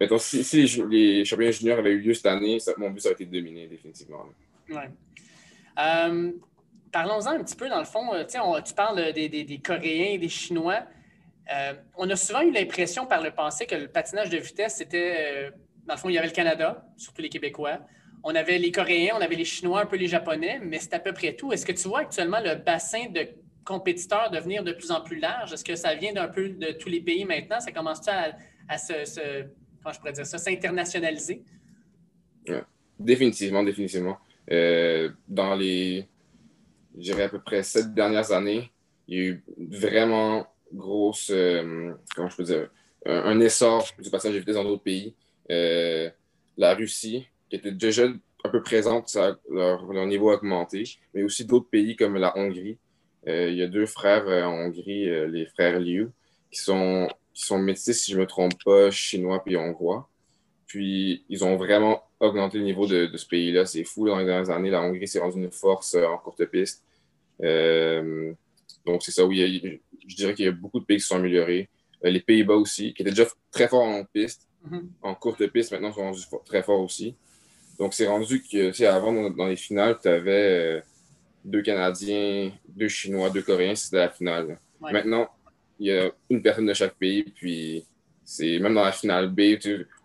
[0.00, 3.26] Mettons, si, les, championnats juniors avaient eu lieu cette année, mon but, ça aurait été
[3.26, 4.26] de dominer, définitivement.
[5.78, 6.32] Euh,
[6.90, 8.12] parlons-en un petit peu, dans le fond.
[8.12, 10.82] Euh, on, tu parles des, des, Coréens et des Chinois.
[11.54, 15.50] Euh, on a souvent eu l'impression par le passé que le patinage de vitesse, c'était.
[15.86, 17.80] Dans le fond, il y avait le Canada, surtout les Québécois.
[18.22, 20.98] On avait les Coréens, on avait les Chinois, un peu les Japonais, mais c'est à
[20.98, 21.52] peu près tout.
[21.52, 23.28] Est-ce que tu vois actuellement le bassin de
[23.64, 25.52] compétiteurs devenir de plus en plus large?
[25.52, 27.60] Est-ce que ça vient d'un peu de tous les pays maintenant?
[27.60, 29.04] Ça commence-tu à, se
[29.92, 31.42] je pourrais dire ça, s'internationaliser?
[32.98, 34.16] Définitivement, définitivement.
[34.50, 36.08] Euh, dans les,
[36.96, 38.70] je dirais à peu près sept dernières années,
[39.08, 42.70] il y a eu vraiment grosse, euh, comment je peux dire,
[43.06, 45.14] un, essor du passage de vitesse dans d'autres pays.
[45.50, 46.10] Euh,
[46.56, 48.06] la Russie, qui était déjà
[48.44, 49.14] un peu présente,
[49.50, 52.78] leur, leur, niveau a augmenté, mais aussi d'autres pays comme la Hongrie.
[53.26, 56.10] il y a deux frères en Hongrie, les frères Liu,
[56.50, 60.08] qui sont qui sont si je ne me trompe pas, chinois puis hongrois.
[60.66, 63.66] Puis ils ont vraiment augmenté le niveau de, ce pays-là.
[63.66, 66.44] C'est fou, dans les dernières années, la Hongrie s'est rendue une force euh, en courte
[66.46, 66.84] piste.
[67.42, 68.32] Euh,
[68.86, 71.68] donc c'est ça, oui, je dirais qu'il y a beaucoup de pays qui sont améliorés.
[72.04, 74.48] Euh, les Pays-Bas aussi, qui étaient déjà très forts en piste,
[75.02, 77.14] en courte piste, maintenant sont rendus très forts aussi.
[77.78, 80.82] Donc c'est rendu que, tu sais, avant, dans, les finales, tu avais
[81.44, 84.58] deux Canadiens, deux Chinois, deux Coréens, c'était la finale.
[84.80, 85.28] Maintenant,
[85.78, 87.84] il y a une personne de chaque pays, puis
[88.24, 89.58] c'est même dans la finale B,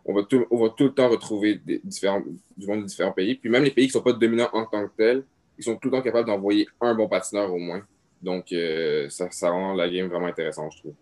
[0.05, 2.21] on, va tout, on va tout le temps retrouver des différents,
[2.57, 3.35] du monde de différents pays.
[3.35, 5.23] Puis même les pays qui ne sont pas dominants en tant que tels,
[5.57, 7.85] ils sont tout le temps capables d'envoyer un bon patineur au moins.
[8.21, 10.95] Donc, euh, ça, ça, rend la game vraiment intéressante, je trouve.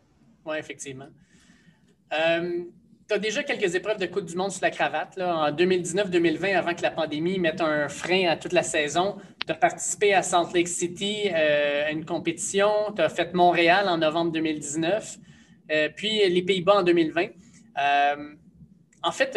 [0.46, 1.08] Oui, effectivement.
[2.13, 2.63] Euh,
[3.08, 5.15] tu as déjà quelques épreuves de Coupe du Monde sur la cravate.
[5.15, 5.36] Là.
[5.36, 9.15] En 2019-2020, avant que la pandémie mette un frein à toute la saison,
[9.46, 12.70] tu as participé à Salt Lake City euh, à une compétition.
[12.96, 15.17] Tu as fait Montréal en novembre 2019,
[15.72, 17.28] euh, puis les Pays-Bas en 2020.
[17.80, 18.15] Euh,
[19.04, 19.32] en fait,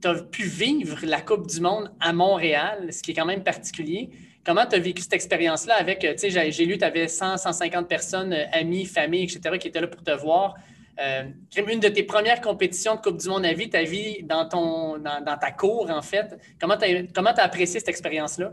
[0.00, 3.42] tu as pu vivre la Coupe du Monde à Montréal, ce qui est quand même
[3.42, 4.10] particulier.
[4.46, 7.88] Comment tu as vécu cette expérience-là avec, tu sais, j'ai lu, tu avais 100, 150
[7.88, 10.54] personnes, amis, familles, etc., qui étaient là pour te voir.
[11.00, 11.24] Euh,
[11.56, 14.98] une de tes premières compétitions de Coupe du Monde à vie, ta vie dans, ton,
[14.98, 16.38] dans, ta cour, en fait.
[16.60, 18.52] Comment tu as, apprécié cette expérience-là?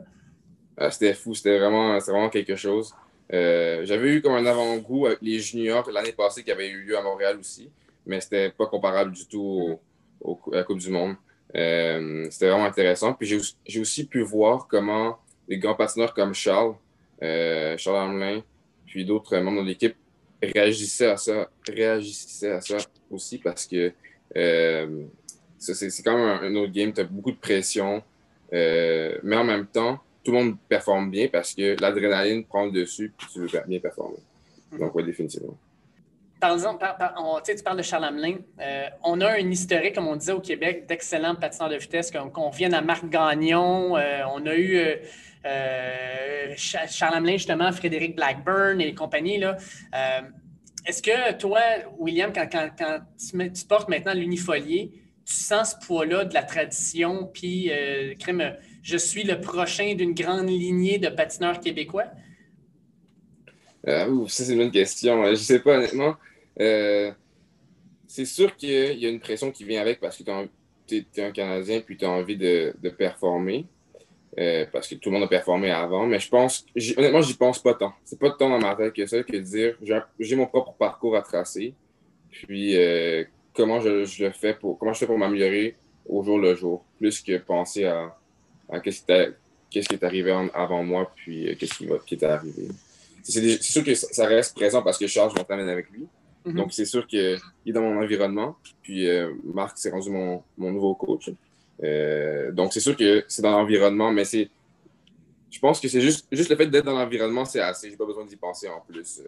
[0.78, 2.94] Ah, c'était fou, c'était vraiment, vraiment quelque chose.
[3.34, 6.98] Euh, j'avais eu comme un avant-goût avec les juniors l'année passée qui avait eu lieu
[6.98, 7.70] à Montréal aussi,
[8.06, 9.78] mais c'était pas comparable du tout
[10.26, 11.16] à la Coupe du Monde.
[11.56, 13.14] Euh, c'était vraiment intéressant.
[13.14, 16.76] Puis j'ai aussi pu voir comment les grands patineurs comme Charles,
[17.22, 18.42] Charles Hamelin,
[18.88, 19.96] puis d'autres membres de l'équipe
[20.42, 22.78] réagissait à ça, réagissait à ça
[23.10, 23.92] aussi parce que
[24.38, 25.04] euh,
[25.58, 26.94] c'est quand même un, autre game.
[26.94, 28.02] Tu as beaucoup de pression,
[28.54, 32.72] euh, mais en même temps, tout le monde performe bien parce que l'adrénaline prend le
[32.72, 34.18] dessus et tu veux bien performer.
[34.78, 35.58] Donc, oui, définitivement.
[36.40, 36.86] Par exemple,
[37.46, 38.38] tu parles de Charles Hamelin.
[38.62, 42.12] Euh, on a un historique, comme on disait au Québec, d'excellents patineurs de vitesse.
[42.12, 45.00] Qu'on vienne à Marc Gagnon, on a eu
[45.46, 49.38] euh, Charles Hamelin, justement, Frédéric Blackburn et compagnie.
[49.38, 49.58] Là.
[49.96, 50.22] Euh,
[50.86, 51.60] est-ce que toi,
[51.98, 52.48] William, quand,
[53.18, 54.92] tu, portes maintenant l'unifolier,
[55.26, 60.14] tu sens ce poids-là de la tradition, puis euh, crème, je suis le prochain d'une
[60.14, 62.06] grande lignée de patineurs québécois?
[63.86, 65.24] ça, c'est une bonne question.
[65.26, 66.16] Je ne sais pas, honnêtement.
[66.58, 70.24] c'est sûr qu'il y a une pression qui vient avec parce que
[70.88, 73.66] tu es, un Canadien puis tu as envie de performer.
[74.38, 76.06] Euh, parce que tout le monde a performé avant.
[76.06, 76.66] Mais je pense,
[76.98, 77.94] honnêtement, j'y pense pas tant.
[78.04, 79.76] C'est pas tant dans ma tête que ça que de dire
[80.20, 81.74] j'ai mon propre parcours à tracer.
[82.30, 85.76] Puis euh, comment je, le fais pour comment je fais pour m'améliorer
[86.08, 88.16] au jour le jour, plus que penser à,
[88.70, 89.04] à qu'est-ce
[89.70, 92.68] qui, est arrivé avant moi, puis euh, qu'est-ce qui, qui est arrivé.
[93.24, 96.08] C'est sûr que ça reste présent parce que Charles, je m'entraîne avec lui.
[96.46, 96.54] Mm-hmm.
[96.54, 98.56] Donc, c'est sûr qu'il est dans mon environnement.
[98.82, 99.08] Puis,
[99.44, 101.30] Marc, c'est rendu mon, mon nouveau coach.
[101.84, 104.50] Euh, donc, c'est sûr que c'est dans l'environnement, mais c'est.
[105.52, 107.90] Je pense que c'est juste, juste le fait d'être dans l'environnement, c'est assez.
[107.90, 109.22] J'ai pas besoin d'y penser en plus.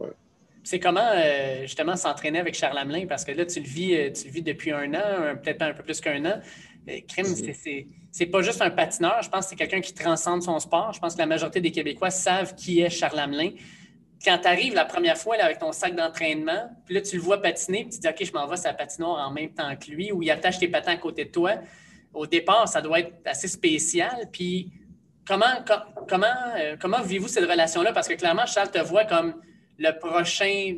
[0.00, 0.06] Euh,
[0.62, 3.06] c'est comment, euh, justement, s'entraîner avec Charles Hamelin?
[3.06, 5.82] Parce que là, tu le vis, tu le vis depuis un an, peut-être un peu
[5.82, 6.40] plus qu'un an.
[7.06, 7.86] Crime, mm-hmm.
[8.10, 9.20] c'est pas juste un patineur.
[9.22, 10.92] Je pense que c'est quelqu'un qui transcende son sport.
[10.92, 13.50] Je pense que la majorité des Québécois savent qui est Charles Hamelin
[14.24, 17.22] quand tu arrives la première fois là, avec ton sac d'entraînement, puis là, tu le
[17.22, 19.90] vois patiner, puis tu dis, OK, je m'en vais la patinoire en même temps que
[19.90, 21.54] lui, ou il attache tes patins à côté de toi.
[22.12, 24.28] Au départ, ça doit être assez spécial.
[24.32, 24.72] Puis
[25.26, 25.64] comment,
[26.08, 26.26] comment,
[26.56, 27.92] euh, comment vivez-vous cette relation-là?
[27.92, 29.34] Parce que clairement, Charles te voit comme
[29.78, 30.74] le prochain,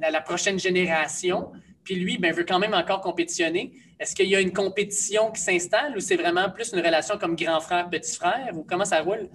[0.00, 1.52] la, prochaine génération,
[1.84, 3.72] puis lui, ben, veut quand même encore compétitionner.
[3.98, 7.36] Est-ce qu'il y a une compétition qui s'installe ou c'est vraiment plus une relation comme
[7.36, 9.30] grand frère, petit frère, ou comment ça roule?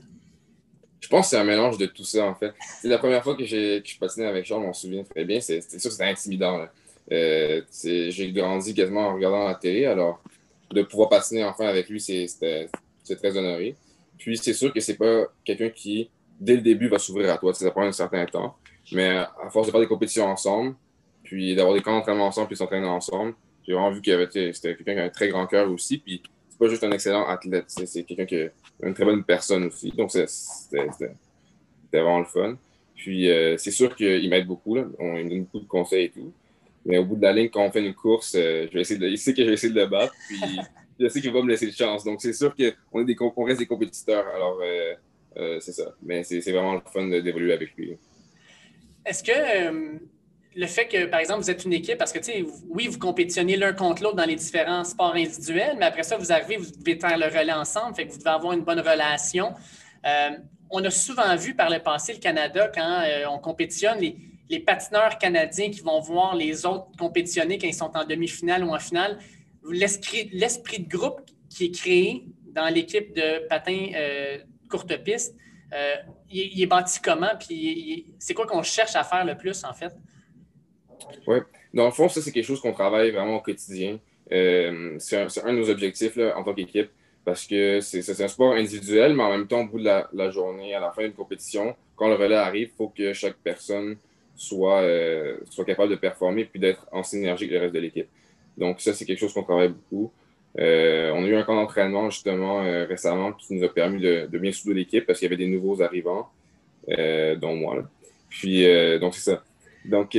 [0.99, 2.53] Je pense que c'est un mélange de tout ça, en fait.
[2.81, 5.39] C'est la première fois que, que je patinais avec Charles, on se souvient très bien.
[5.39, 6.65] C'est, sûr que c'était intimidant.
[7.11, 10.21] Euh, j'ai grandi quasiment en regardant la télé, alors
[10.71, 12.27] de pouvoir patiner enfin avec lui, c'est,
[13.15, 13.75] très honoré.
[14.17, 17.53] Puis c'est sûr que c'est pas quelqu'un qui, dès le début, va s'ouvrir à toi.
[17.53, 18.57] Ça prend un certain temps.
[18.91, 20.75] Mais à force de faire des compétitions ensemble,
[21.23, 24.93] puis d'avoir des camps d'entraînement ensemble, puis s'entraîner ensemble, j'ai vraiment vu avait, c'était quelqu'un
[24.93, 25.97] qui a un très grand cœur aussi.
[25.99, 28.35] Puis c'est pas juste un excellent athlète, c'est quelqu'un qui
[28.83, 29.91] une très bonne personne aussi.
[29.91, 31.11] Donc c'était
[31.91, 32.57] vraiment le fun.
[32.95, 34.85] Puis euh, c'est sûr qu'il m'aide beaucoup, là.
[34.99, 36.33] On, il me donne beaucoup de conseils et tout.
[36.85, 38.99] Mais au bout de la ligne, quand on fait une course, euh, je vais essayer
[38.99, 40.13] de, il sait que je vais essayer de le battre.
[40.27, 40.39] Puis
[40.99, 42.03] je sais qu'il va me laisser de chance.
[42.03, 44.27] Donc c'est sûr qu'on reste des compétiteurs.
[44.33, 45.93] Alors euh, c'est ça.
[46.01, 47.97] Mais c'est vraiment le fun d'évoluer avec lui.
[49.05, 49.99] Est-ce que
[50.57, 52.97] le fait que, par exemple, vous êtes une équipe, parce que, tu sais, oui, vous
[52.97, 56.71] compétitionnez l'un contre l'autre dans les différents sports individuels, mais après ça, vous arrivez, vous
[56.71, 59.53] devez faire le relais ensemble, fait que vous devez avoir une bonne relation.
[60.03, 60.31] Euh,
[60.71, 65.19] on a souvent vu par le passé le Canada, quand euh, on compétitionne, les, patineurs
[65.19, 69.19] canadiens qui vont voir les autres compétitionner quand ils sont en demi-finale ou en finale,
[69.69, 74.39] l'esprit de groupe qui est créé dans l'équipe de patins euh,
[74.71, 75.35] courte piste,
[76.31, 77.35] il, est bâti comment?
[77.39, 79.93] Puis c'est quoi qu'on cherche à faire le plus, en fait?
[81.27, 81.37] Oui.
[81.73, 83.99] Dans le fond, ça, c'est quelque chose qu'on travaille vraiment au quotidien.
[84.31, 86.89] Euh, c'est un, de nos objectifs en tant qu'équipe
[87.23, 90.73] parce que c'est un sport individuel, mais en même temps, au bout de la, journée,
[90.73, 93.97] à la fin d'une compétition, quand le relais arrive, il faut que chaque personne
[94.35, 98.07] soit, euh, soit capable de performer puis d'être en synergie avec le reste de l'équipe.
[98.57, 100.11] Donc, ça, c'est quelque chose qu'on travaille beaucoup.
[100.57, 104.53] Euh, on a eu un camp d'entraînement justement récemment qui nous a permis de, bien
[104.53, 106.29] souder l'équipe parce qu'il y avait des nouveaux arrivants,
[106.87, 107.83] dont moi.
[108.29, 108.65] Puis,
[108.99, 109.43] donc, c'est ça.
[109.83, 110.17] Donc,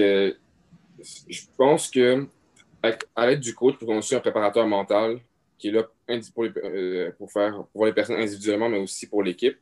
[1.29, 2.27] je pense que
[3.17, 5.21] à l'aide du coach, on a aussi un préparateur mental
[5.59, 5.83] qui est là
[6.35, 9.57] pour, euh, pour, faire, les personnes individuellement, mais aussi pour l'équipe.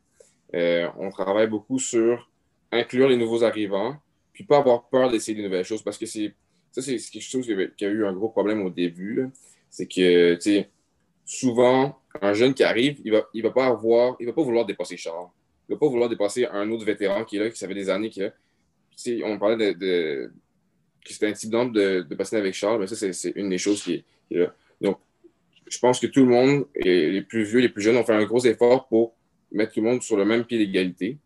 [0.55, 2.31] Euh, on travaille beaucoup sur
[2.71, 3.97] inclure les nouveaux arrivants,
[4.33, 6.35] puis pas avoir peur d'essayer de nouvelles choses, parce que c'est
[6.73, 9.31] ça, c'est quelque chose qui a eu un gros problème au début.
[9.71, 10.39] C'est que,
[11.25, 14.67] souvent, un jeune qui arrive, il va, il va pas avoir, il va pas vouloir
[14.67, 15.29] dépasser Charles.
[15.69, 18.11] Il va pas vouloir dépasser un autre vétéran qui est là, qui savait des années
[18.11, 18.33] qui est
[19.25, 20.33] on parlait de
[21.07, 23.95] que c'était intimidant de, de passer avec Charles, mais ça, c'est une des choses qui
[23.95, 24.55] est, là.
[24.81, 24.99] Donc,
[25.69, 28.25] je pense que tout le monde, les plus vieux, les plus jeunes, ont fait un
[28.25, 29.15] gros effort pour
[29.53, 31.19] mettre tout le monde sur le même pied d'égalité.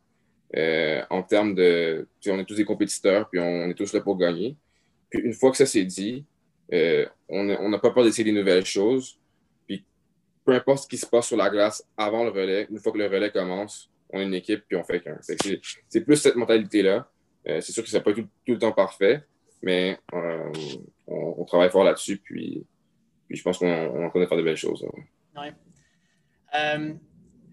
[0.56, 4.16] Euh, en termes de, on est tous des compétiteurs, puis on, est tous là pour
[4.16, 4.56] gagner.
[5.08, 6.24] Puis une fois que ça s'est dit,
[6.72, 9.18] euh, on n'a pas peur d'essayer des nouvelles choses.
[9.66, 9.84] Puis
[10.44, 12.98] peu importe ce qui se passe sur la glace avant le relais, une fois que
[12.98, 15.18] le relais commence, on est une équipe, puis on fait qu'un.
[15.20, 17.08] C'est plus cette mentalité-là.
[17.48, 19.22] Euh, c'est sûr que ça n'est pas tout, le temps parfait,
[19.62, 20.52] mais on,
[21.06, 22.64] on, travaille fort là-dessus, puis
[23.30, 24.84] je pense qu'on en connaît faire de belles choses.
[26.54, 26.92] Euh,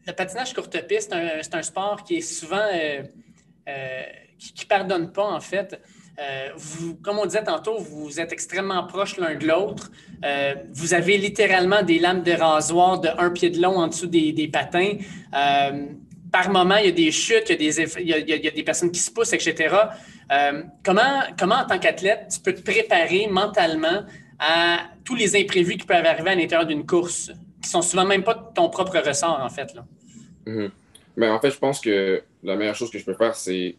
[0.05, 2.65] le patinage courte piste, c'est un, sport qui est souvent.
[2.73, 3.03] Euh,
[3.67, 4.03] euh,
[4.39, 5.81] qui ne pardonne pas, en fait.
[6.55, 9.89] vous, comme on disait tantôt, vous êtes extrêmement proches l'un de l'autre.
[10.71, 14.47] vous avez littéralement des lames de rasoir de un pied de long en dessous des,
[14.53, 14.97] patins.
[16.31, 18.63] Par moment, il y a des chutes, il y a des, il y a, des
[18.63, 19.75] personnes qui se poussent, etc.
[20.83, 24.03] comment, comment, en tant qu'athlète, tu peux te préparer mentalement
[24.39, 28.23] à tous les imprévus qui peuvent arriver à l'intérieur d'une course, qui sont souvent même
[28.23, 29.73] pas ton propre ressort, en fait.
[29.73, 29.85] Là?
[30.45, 30.71] Mhm.
[31.15, 33.75] Ben, en fait, je pense que la meilleure chose que je peux faire, c'est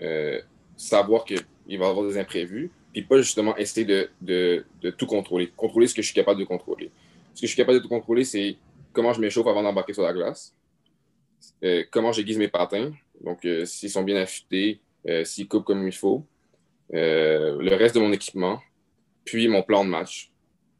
[0.00, 0.40] euh,
[0.76, 1.38] savoir qu'il
[1.78, 5.52] va y avoir des imprévus, puis pas justement essayer de, de, de, tout contrôler.
[5.54, 6.90] Contrôler ce que je suis capable de contrôler.
[7.34, 8.56] Ce que je suis capable de tout contrôler, c'est
[8.92, 10.54] comment je m'échauffe avant d'embarquer sur la glace,
[11.64, 14.80] euh, comment j'aiguise mes patins, donc euh, s'ils sont bien affûtés,
[15.24, 16.26] s'ils coupent comme il faut,
[16.90, 18.60] le reste de mon équipement,
[19.24, 20.30] puis mon plan de match.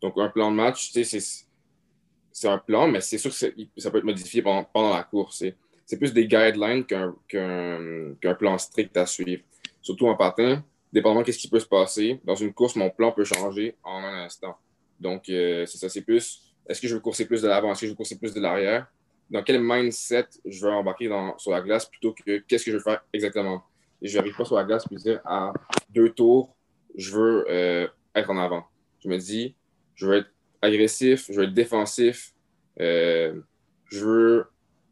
[0.00, 4.04] Donc, un plan de match, c'est un plan, mais c'est sûr que ça peut être
[4.04, 5.44] modifié pendant, la course.
[5.86, 9.42] C'est plus des guidelines qu'un plan strict à suivre.
[9.82, 13.12] Surtout en patin, dépendamment de ce qui peut se passer, dans une course, mon plan
[13.12, 14.56] peut changer en un instant.
[14.98, 17.80] Donc, euh, c'est ça, c'est plus, est-ce que je veux courser plus de l'avant, est-ce
[17.80, 18.86] que je veux courser plus de l'arrière?
[19.30, 22.82] Dans quel mindset je veux embarquer sur la glace plutôt que qu'est-ce que je veux
[22.82, 23.62] faire exactement?
[24.02, 25.52] Et je n'arrive pas sur la glace et dire, à
[25.90, 26.56] deux tours,
[26.96, 28.64] je veux euh, être en avant.
[29.02, 29.54] Je me dis,
[29.94, 30.30] je veux être
[30.62, 32.34] agressif, je veux être défensif,
[32.80, 33.40] euh,
[33.86, 34.46] je veux,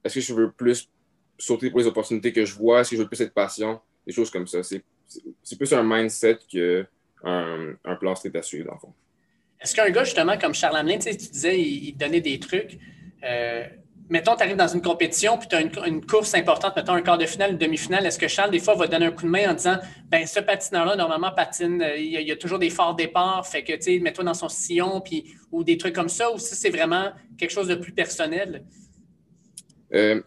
[0.05, 0.89] est-ce que je veux plus
[1.39, 4.13] sauter pour les opportunités que je vois, est-ce que je veux plus être patient, des
[4.13, 4.63] choses comme ça.
[4.63, 4.83] C'est,
[5.57, 6.87] plus un mindset qu'un
[7.85, 8.95] un plan strict à suivre, dans le fond.
[9.61, 12.79] Est-ce qu'un gars, justement, comme Charles Hamelin, tu, disais, il, donnait des trucs.
[13.25, 13.67] Euh,
[14.09, 17.19] mettons, tu arrives dans une compétition, puis tu as une, course importante, mettons un quart
[17.19, 19.51] de finale, une demi-finale, est-ce que Charles, des fois, va donner un coup de main
[19.51, 23.47] en disant, ben ce patineur-là, normalement, patine, euh, il y, a, toujours des forts départs,
[23.47, 26.39] fait que, tu sais, mets-toi dans son sillon, puis, ou des trucs comme ça, ou
[26.39, 28.65] si c'est vraiment quelque chose de plus personnel?
[29.95, 30.21] Euh,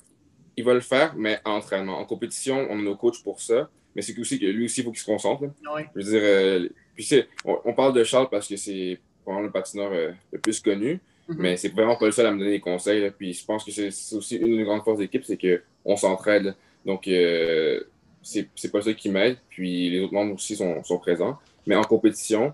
[0.57, 1.97] il va le faire, mais en entraînement.
[1.97, 4.83] En compétition, on a nos coachs pour ça, mais c'est aussi que lui aussi, il
[4.83, 5.43] faut qu'il se concentre.
[5.43, 5.81] Oui.
[5.95, 9.51] Je veux dire, euh, puis on, on, parle de Charles parce que c'est probablement le
[9.51, 9.91] patineur
[10.31, 11.37] le plus connu, Mhm.
[11.39, 13.11] Mais c'est vraiment pas le seul à me donner des conseils.
[13.17, 16.55] Puis je pense que c'est aussi une des grandes forces d'équipe, c'est qu'on s'entraide.
[16.85, 17.81] Donc, euh,
[18.21, 19.37] c'est pas ça qui m'aide.
[19.49, 21.37] Puis les autres membres aussi sont, sont, présents.
[21.65, 22.53] Mais en compétition,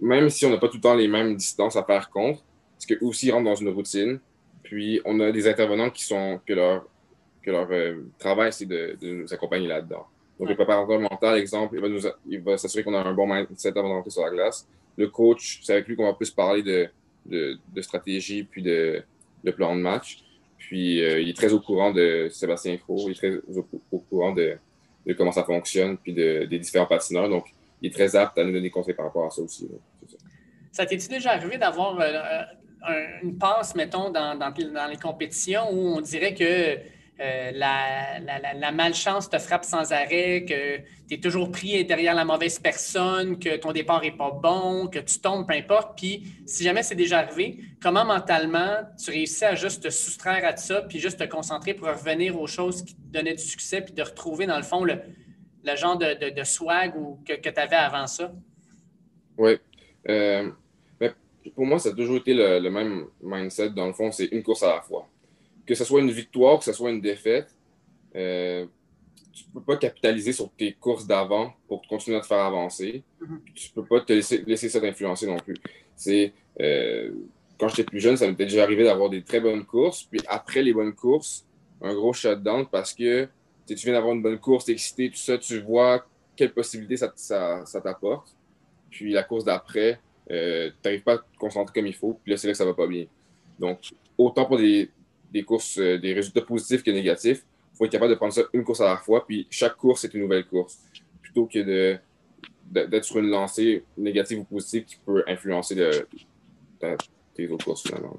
[0.00, 2.42] même si on n'a pas tout le temps les mêmes distances à faire contre,
[2.74, 4.20] parce qu'eux aussi rentrent dans une routine.
[4.62, 6.86] Puis on a des intervenants qui sont que leur,
[7.42, 10.06] que leur euh, travail, c'est de, nous accompagner là-dedans.
[10.38, 11.78] Donc, le préparateur mental, exemple,
[12.26, 14.66] il va, s'assurer qu'on a un bon mindset avant d'entrer sur la glace.
[14.96, 16.88] Le coach, c'est avec lui qu'on va plus parler de
[17.26, 19.04] de, stratégie puis de,
[19.56, 20.22] plan de match.
[20.58, 23.32] Puis euh, il est très au courant de Sébastien Faux, il est très
[23.90, 24.56] au, courant de,
[25.16, 27.28] comment ça fonctionne, puis des différents patineurs.
[27.28, 27.46] Donc,
[27.82, 29.68] il est très apte à nous donner des conseils par rapport à ça aussi.
[30.70, 32.42] Ça, t'est-il déjà arrivé d'avoir euh,
[33.22, 36.78] une passe, mettons, dans, dans, les compétitions où on dirait que
[37.22, 42.58] euh, la, malchance te frappe sans arrêt, que tu es toujours pris derrière la mauvaise
[42.58, 45.96] personne, que ton départ n'est pas bon, que tu tombes, peu importe.
[45.96, 50.56] Puis si jamais c'est déjà arrivé, comment mentalement tu réussis à juste te soustraire à
[50.56, 53.94] ça, puis juste te concentrer pour revenir aux choses qui te donnaient du succès, puis
[53.94, 54.96] de retrouver dans le fond le,
[55.76, 58.32] genre de, swag que, tu avais avant ça?
[59.38, 59.58] Oui.
[60.08, 60.50] Euh,
[61.54, 63.70] pour moi, ça a toujours été le même mindset.
[63.70, 65.08] Dans le fond, c'est une course à la fois
[65.66, 67.54] que ce soit une victoire, que ce soit une défaite,
[68.14, 68.66] euh,
[69.32, 73.02] tu ne peux pas capitaliser sur tes courses d'avant pour continuer à te faire avancer.
[73.20, 73.38] Mm-hmm.
[73.54, 75.56] Tu ne peux pas te laisser, laisser ça t'influencer non plus.
[75.96, 77.10] C'est, euh,
[77.58, 80.04] quand j'étais plus jeune, ça m'était déjà arrivé d'avoir des très bonnes courses.
[80.04, 81.46] Puis après les bonnes courses,
[81.80, 83.28] un gros shutdown parce que
[83.66, 86.04] tu viens d'avoir une bonne course, tu es excité, tout ça, tu vois
[86.36, 88.36] quelles possibilités ça, ça, ça t'apporte.
[88.90, 89.98] Puis la course d'après,
[90.30, 92.58] euh, tu n'arrives pas à te concentrer comme il faut, puis là, c'est là que
[92.58, 93.06] ça va pas bien.
[93.58, 93.78] Donc,
[94.18, 94.90] autant pour des,
[95.32, 98.42] des courses, euh, des résultats positifs que négatifs, il faut être capable de prendre ça
[98.52, 100.78] une course à la fois, puis chaque course est une nouvelle course,
[101.22, 101.98] plutôt que de,
[102.70, 105.76] d'être sur une lancée négative ou positive qui peut influencer
[107.34, 108.16] tes autres courses finalement.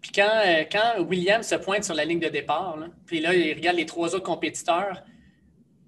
[0.00, 3.54] Puis quand, euh, quand William se pointe sur la ligne de départ, puis là, il
[3.54, 5.02] regarde les trois autres compétiteurs,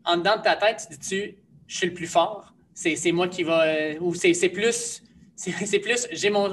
[0.05, 1.37] en dedans de ta tête, tu dis-tu,
[1.67, 3.65] je suis le plus fort, c'est moi qui va.
[3.65, 5.03] Euh, ou c'est plus.
[5.43, 6.51] C'est plus, j'ai mon,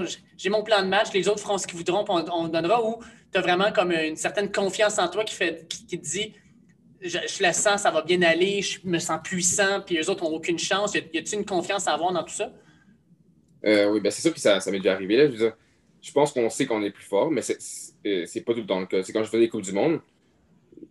[0.49, 3.01] mon plan de match, les autres feront ce qu'ils voudront, on, on donnera, ou
[3.31, 6.33] tu as vraiment comme une certaine confiance en toi qui, fait, qui, te dit
[7.01, 10.23] je, je, la sens, ça va bien aller, je me sens puissant, puis les autres
[10.23, 10.93] n'ont aucune chance.
[10.95, 12.51] Y a-t-il une confiance à avoir dans tout ça?
[13.65, 15.17] Euh, oui, ben c'est sûr que ça, ça m'est déjà arrivé.
[15.17, 15.29] Là.
[15.29, 15.49] Je,
[16.01, 18.85] je pense qu'on sait qu'on est plus fort, mais c'est pas tout le temps le
[18.85, 19.03] cas.
[19.03, 19.99] C'est quand je fais des Coupes du Monde,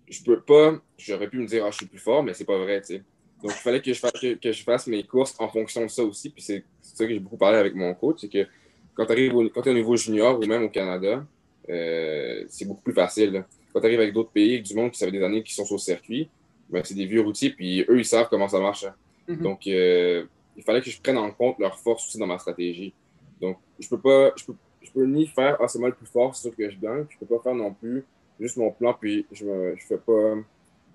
[0.08, 2.58] je peux pas, j'aurais pu me dire, ah, je suis plus fort, mais c'est pas
[2.58, 3.02] vrai, tu sais.
[3.42, 6.02] Donc, il fallait que je, fasse, que, je fasse mes courses en fonction de ça
[6.02, 6.30] aussi.
[6.30, 8.46] Puis c'est ça que j'ai beaucoup parlé avec mon coach, c'est que
[8.94, 11.24] quand tu arrives au, es au niveau junior ou même au Canada,
[11.68, 13.44] euh, c'est beaucoup plus facile.
[13.72, 15.76] Quand tu arrives avec d'autres pays, du monde qui savent des années qui sont sur
[15.76, 16.28] le circuit,
[16.70, 18.84] ben, c'est des vieux routiers, puis eux, ils savent comment ça marche.
[18.84, 18.94] Hein.
[19.28, 19.42] Mm-hmm.
[19.42, 20.24] Donc, euh,
[20.56, 22.92] il fallait que je prenne en compte leur force aussi dans ma stratégie.
[23.40, 26.06] Donc, je peux pas, je peux, je peux ni faire, ah, c'est moi le plus
[26.06, 27.04] fort, c'est sûr que je gagne.
[27.08, 28.04] Je peux pas faire non plus
[28.40, 30.34] juste mon plan, puis je me, je fais pas,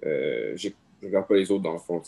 [0.06, 0.70] euh, je
[1.04, 2.02] regarde pas les autres dans le fond.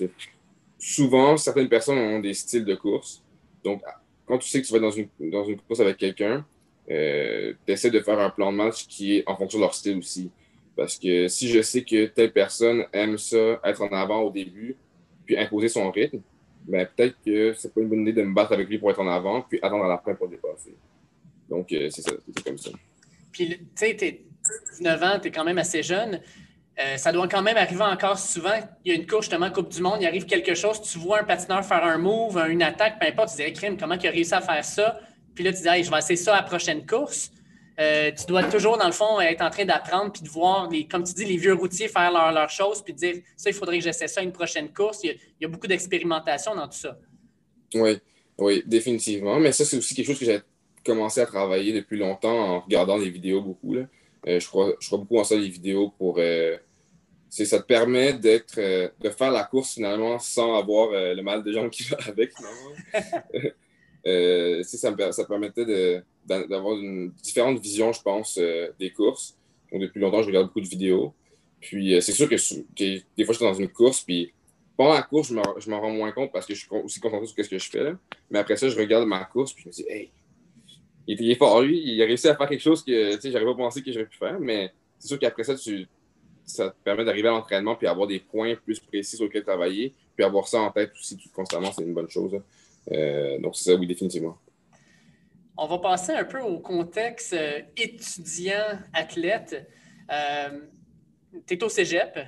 [0.77, 3.23] Souvent, certaines personnes ont des styles de course.
[3.63, 3.81] Donc,
[4.25, 6.45] quand tu sais que tu vas dans une, dans une course avec quelqu'un,
[6.89, 9.73] euh, tu essaies de faire un plan de match qui est en fonction de leur
[9.73, 10.31] style aussi.
[10.75, 14.75] Parce que si je sais que telle personne aime ça, être en avant au début,
[15.25, 16.21] puis imposer son rythme,
[16.67, 18.99] ben peut-être que c'est pas une bonne idée de me battre avec lui pour être
[18.99, 20.75] en avant, puis attendre à la fin pour dépasser.
[21.49, 22.11] Donc, euh, c'est ça,
[22.45, 22.71] comme ça.
[23.31, 24.19] Puis, tu sais, tu
[24.77, 26.19] 19 ans, tu es quand même assez jeune.
[26.79, 28.59] Euh, ça doit quand même arriver encore souvent.
[28.83, 31.21] Il y a une course, justement, Coupe du Monde, il arrive quelque chose, tu vois
[31.21, 34.11] un patineur faire un move, une attaque, peu importe, tu dis, crime, comment il a
[34.11, 34.99] réussi à faire ça?
[35.35, 37.31] Puis là, tu dis, je vais essayer ça à la prochaine course.
[37.79, 40.87] Euh, tu dois toujours, dans le fond, être en train d'apprendre puis de voir, les,
[40.87, 43.53] comme tu dis, les vieux routiers faire leurs leur choses puis de dire, ça, il
[43.53, 44.99] faudrait que j'essaie ça à une prochaine course.
[45.03, 46.97] Il y, a, beaucoup d'expérimentation dans tout ça.
[47.73, 47.97] Oui,
[48.37, 49.39] oui, définitivement.
[49.39, 50.41] Mais ça, c'est aussi quelque chose que j'ai
[50.85, 53.73] commencé à travailler depuis longtemps en regardant des vidéos beaucoup.
[53.73, 53.85] Là.
[54.27, 56.17] Euh, je, crois, je crois beaucoup en ça, les vidéos, pour.
[56.19, 56.57] Euh,
[57.29, 61.71] ça te permet d'être, de faire la course finalement sans avoir le mal de jambes
[61.71, 63.23] qui va avec, finalement.
[64.05, 69.37] Euh, ça, me, permettait d'avoir une différente vision, je pense, euh, des courses.
[69.71, 71.13] Donc, depuis longtemps, je regarde beaucoup de vidéos.
[71.61, 74.33] Puis, euh, c'est sûr que, des fois, je suis dans une course, puis
[74.75, 77.45] pendant la course, je m'en rends moins compte parce que je suis aussi concentré sur
[77.45, 77.93] ce que je fais.
[78.29, 80.11] Mais après ça, je regarde ma course, puis je me dis, hey,
[81.07, 83.91] il est fort, il a réussi à faire quelque chose que, j'aurais pas pensé que
[83.91, 84.39] j'aurais pu faire.
[84.39, 85.55] Mais c'est sûr qu'après ça,
[86.45, 89.93] ça te permet d'arriver à l'entraînement, puis avoir des points plus précis sur lesquels travailler,
[90.15, 92.41] puis avoir ça en tête aussi constamment, c'est une bonne chose.
[92.91, 94.37] Euh, donc, c'est ça, oui, définitivement.
[95.57, 99.69] On va passer un peu au contexte euh, étudiant-athlète.
[100.11, 100.59] Euh,
[101.47, 102.19] tu es au cégep.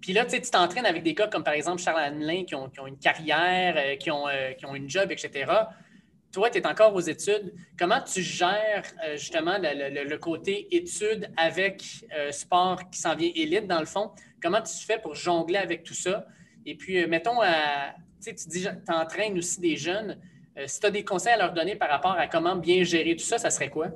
[0.00, 2.98] puis là, tu t'entraînes avec des gars comme par exemple Charles Hanelin qui ont, une
[2.98, 4.24] carrière, qui, ont,
[4.58, 5.50] qui ont une job, etc.
[6.32, 7.54] Toi, tu es encore aux études.
[7.78, 11.82] Comment tu gères justement le, côté études avec
[12.30, 14.10] sport qui s'en vient élite dans le fond?
[14.42, 16.26] Comment tu fais pour jongler avec tout ça?
[16.66, 17.94] Et puis, mettons, à,
[18.30, 20.18] tu dis, entraînes aussi des jeunes.
[20.58, 23.16] Euh, si tu as des conseils à leur donner par rapport à comment bien gérer
[23.16, 23.88] tout ça, ça serait quoi?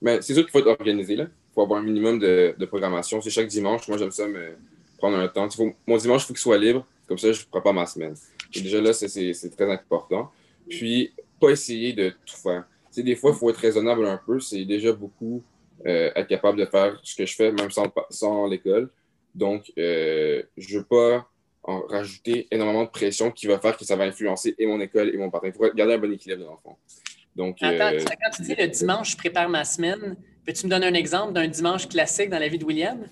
[0.00, 1.14] Ben, c'est sûr qu'il faut être organisé.
[1.14, 3.20] Il faut avoir un minimum de, programmation.
[3.20, 3.88] C'est chaque dimanche.
[3.88, 4.56] Moi, j'aime ça me
[4.96, 5.48] prendre un temps.
[5.86, 6.86] mon dimanche, il faut qu'il soit libre.
[7.06, 8.14] Comme ça, je ne prépare pas ma semaine.
[8.54, 10.30] Et déjà là, c'est très important.
[10.68, 12.64] Puis, pas essayer de tout faire.
[12.96, 14.40] des fois, il faut être raisonnable un peu.
[14.40, 15.42] C'est déjà beaucoup
[15.86, 18.90] euh, être capable de faire ce que je fais, même sans, sans l'école.
[19.34, 21.28] Donc, euh, je ne veux pas
[21.88, 25.16] rajouter énormément de pression qui va faire que ça va influencer et mon école et
[25.16, 25.54] mon partenaire.
[25.54, 26.76] Il faut garder un bon équilibre dans le fond.
[27.36, 30.86] Donc, Attends, euh, quand tu dis le dimanche, je prépare ma semaine, peux-tu me donner
[30.86, 33.06] un exemple d'un dimanche classique dans la vie de William?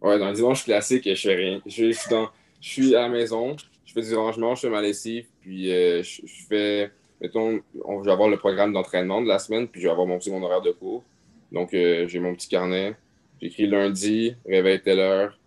[0.00, 1.60] Oui, dans un dimanche classique, je fais rien.
[1.66, 2.30] Je, suis, dans,
[2.60, 6.02] je suis à la maison, je fais du rangement, je fais ma lessive, puis euh,
[6.02, 6.90] je, fais,
[7.20, 10.18] mettons, je vais avoir le programme d'entraînement de la semaine, puis je vais avoir mon,
[10.28, 11.04] mon horaire de cours.
[11.52, 12.94] Donc, euh, j'ai mon petit carnet.
[13.42, 15.38] J'écris lundi, réveil telle heure,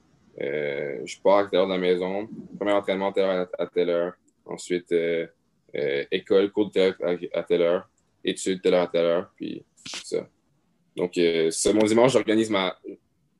[0.42, 2.28] euh, je pars à telle heure de la maison?
[2.58, 3.48] Premier entraînement à telle heure.
[3.58, 4.14] À telle heure.
[4.46, 5.28] Ensuite, euh,
[5.76, 6.96] euh, école, cours de telle
[7.34, 7.90] à, telle heure.
[8.24, 9.32] Études, telle heure à telle heure.
[9.36, 9.64] Puis,
[10.04, 10.28] ça.
[10.96, 12.78] Donc, c'est mon dimanche, j'organise ma.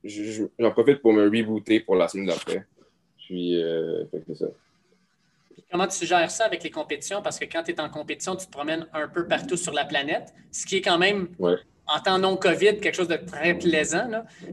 [0.04, 2.66] J'en profite pour me rebooter pour la semaine d'après.
[3.18, 3.62] Puis,
[4.28, 4.48] c'est ça.
[5.72, 7.22] Comment tu gères ça avec les compétitions?
[7.22, 9.86] Parce que quand tu es en compétition, tu te promènes un peu partout sur la
[9.86, 11.28] planète, ce qui est quand même
[11.94, 14.10] en temps non-COVID, quelque chose de très plaisant.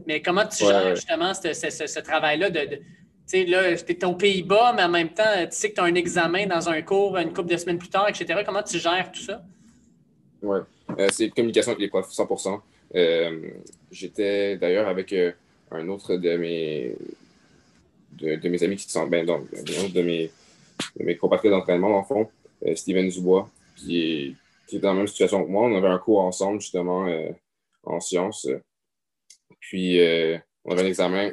[0.07, 2.79] Mais comment tu gères justement ce, travail-là de,
[3.27, 5.83] sais, là, tu es aux Pays-Bas, mais en même temps, tu sais que tu as
[5.83, 8.41] un examen dans un cours une couple de semaines plus tard, etc.
[8.45, 9.43] Comment tu gères tout ça?
[10.41, 10.59] Oui,
[10.97, 12.59] euh, c'est communication avec les profs, 100%
[12.95, 13.49] euh,
[13.91, 15.31] J'étais d'ailleurs avec euh,
[15.71, 16.95] un autre de mes,
[18.13, 20.31] de, mes amis qui sont, ben, donc, un autre de mes,
[20.97, 22.29] de mes compatriotes d'entraînement, en fond,
[22.75, 24.35] Steven Dubois, qui est,
[24.67, 25.63] qui est dans la même situation que moi.
[25.67, 27.07] On avait un cours ensemble, justement,
[27.83, 28.47] en sciences.
[29.59, 29.99] Puis,
[30.65, 31.31] on avait un examen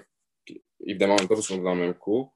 [0.86, 2.32] évidemment, en même temps, parce qu'on était dans le même cours.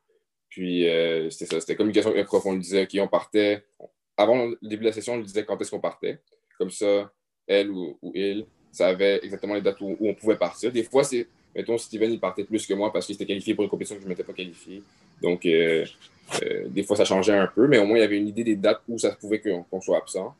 [0.48, 2.46] Puis, euh, c'était ça, c'était communication prof.
[2.46, 3.64] On lui disait, OK, partait.
[4.16, 6.18] Avant le début de la session, on lui disait quand est-ce qu'on partait.
[6.58, 7.12] Comme ça,
[7.46, 10.72] elle ou, il savait exactement les dates où, on pouvait partir.
[10.72, 13.64] Des fois, c'est, mettons, Steven, il partait plus que moi parce qu'il était qualifié pour
[13.64, 14.82] une compétition que je ne m'étais pas qualifié.
[15.22, 15.84] Donc, euh,
[16.42, 18.44] euh, des fois, ça changeait un peu, mais au moins, il y avait une idée
[18.44, 20.34] des dates où ça pouvait qu'on soit absent.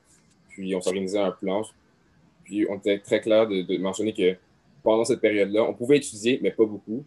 [0.58, 1.62] Puis, on s'organisait un plan.
[2.42, 4.36] Puis, on était très clair de mentionner que
[4.82, 7.04] pendant cette période-là, on pouvait étudier, mais pas beaucoup.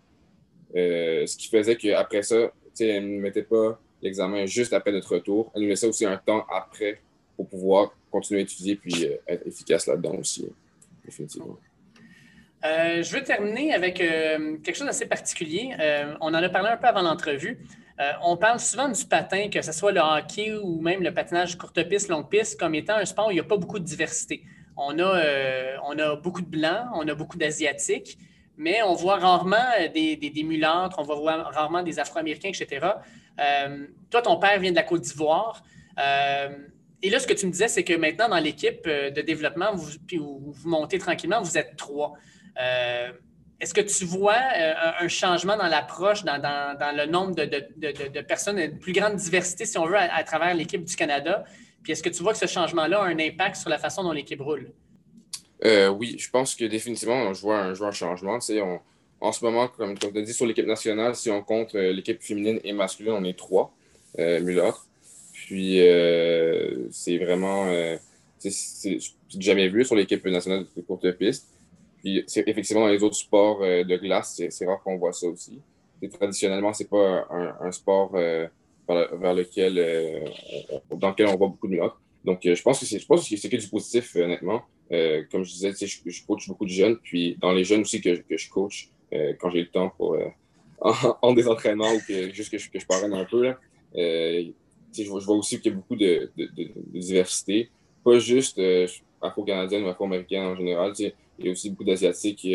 [0.75, 5.51] Euh, ce qui faisait qu'après ça, elle ne mettait pas l'examen juste après notre retour.
[5.53, 7.01] Elle nous laissait aussi un temps après
[7.35, 10.47] pour pouvoir continuer à étudier puis euh, être efficace là-dedans aussi,
[11.03, 11.57] définitivement.
[12.63, 15.71] Euh, je veux terminer avec quelque chose d'assez particulier.
[16.21, 17.57] on en a parlé un peu avant l'entrevue.
[18.23, 21.83] On parle souvent du patin, que ce soit le hockey ou même le patinage courte
[21.87, 24.43] piste, longue piste, comme étant un sport où il n'y a pas beaucoup de diversité.
[24.75, 25.21] On a,
[25.85, 28.17] on a beaucoup de blancs, on a beaucoup d'asiatiques,
[28.61, 32.87] mais on voit rarement euh, des, des, mulâtres, on voit rarement des Afro-Américains, etc.
[33.39, 35.63] Euh, toi, ton père vient de la Côte d'Ivoire.
[35.97, 36.49] Euh,
[37.01, 39.97] et là, ce que tu me disais, c'est que maintenant, dans l'équipe de développement, vous,
[40.05, 42.13] puis vous, montez tranquillement, vous êtes trois.
[43.61, 44.39] Est-ce que tu vois
[44.99, 46.35] un, changement dans l'approche, dans,
[46.97, 50.95] le nombre de, personnes, une plus grande diversité, si on veut, à travers l'équipe du
[50.95, 51.45] Canada?
[51.83, 54.11] Puis est-ce que tu vois que ce changement-là a un impact sur la façon dont
[54.11, 54.71] l'équipe roule?
[55.63, 58.39] Euh, oui, je pense que définitivement, je vois un, changement.
[58.49, 58.79] On,
[59.21, 62.19] en ce moment, comme tu as dit, sur l'équipe nationale, si on compte euh, l'équipe
[62.21, 63.71] féminine et masculine, on est trois,
[64.17, 64.71] euh,
[65.33, 67.71] Puis, euh, c'est vraiment.
[68.39, 68.97] c'est
[69.37, 71.47] jamais vu sur l'équipe nationale de courte piste.
[72.03, 75.59] Puis, effectivement, dans les autres sports de glace, c'est rare qu'on voit ça aussi.
[76.11, 78.49] traditionnellement, c'est pas un, sport vers,
[78.87, 79.75] lequel,
[80.89, 82.01] dans lequel on voit beaucoup de mulâtres.
[82.25, 84.63] Donc, je pense que c'est que du positif, honnêtement.
[84.91, 88.01] Euh, comme je disais, je, je, coach beaucoup de jeunes, puis dans les jeunes aussi
[88.01, 90.27] que, que je coach, euh, quand j'ai le temps pour euh,
[91.21, 93.57] en, des ou que, juste que je, que je parraine un peu, là,
[93.95, 94.51] je,
[94.93, 96.29] je, vois aussi qu'il y a beaucoup de,
[96.93, 97.69] diversité,
[98.03, 98.59] pas juste
[99.21, 100.93] afro-canadienne ou afro-américaine en général,
[101.41, 102.47] il y a aussi beaucoup d'asiatiques,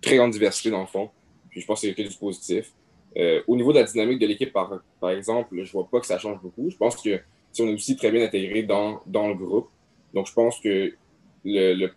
[0.00, 1.10] très grande diversité dans le fond,
[1.50, 2.72] puis je pense que c'est que du positif.
[3.46, 6.18] au niveau de la dynamique de l'équipe, par, par exemple, je vois pas que ça
[6.18, 6.70] change beaucoup.
[6.70, 7.20] Je pense que
[7.62, 9.68] on est aussi très bien intégré dans, dans le groupe.
[10.12, 10.92] Donc, je pense que
[11.44, 11.88] le,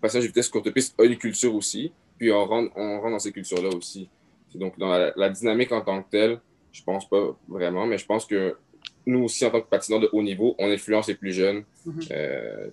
[0.00, 3.18] passage de vitesse courte piste a une culture aussi, puis on rentre, on rentre dans
[3.18, 4.08] ces cultures-là aussi.
[4.54, 6.40] Donc, dans la, dynamique en tant que telle,
[6.72, 8.56] je pense pas vraiment, mais je pense que
[9.06, 11.64] nous aussi, en tant que patineurs de haut niveau, on influence les plus jeunes.
[11.86, 12.08] Mm-hmm.
[12.12, 12.70] Euh,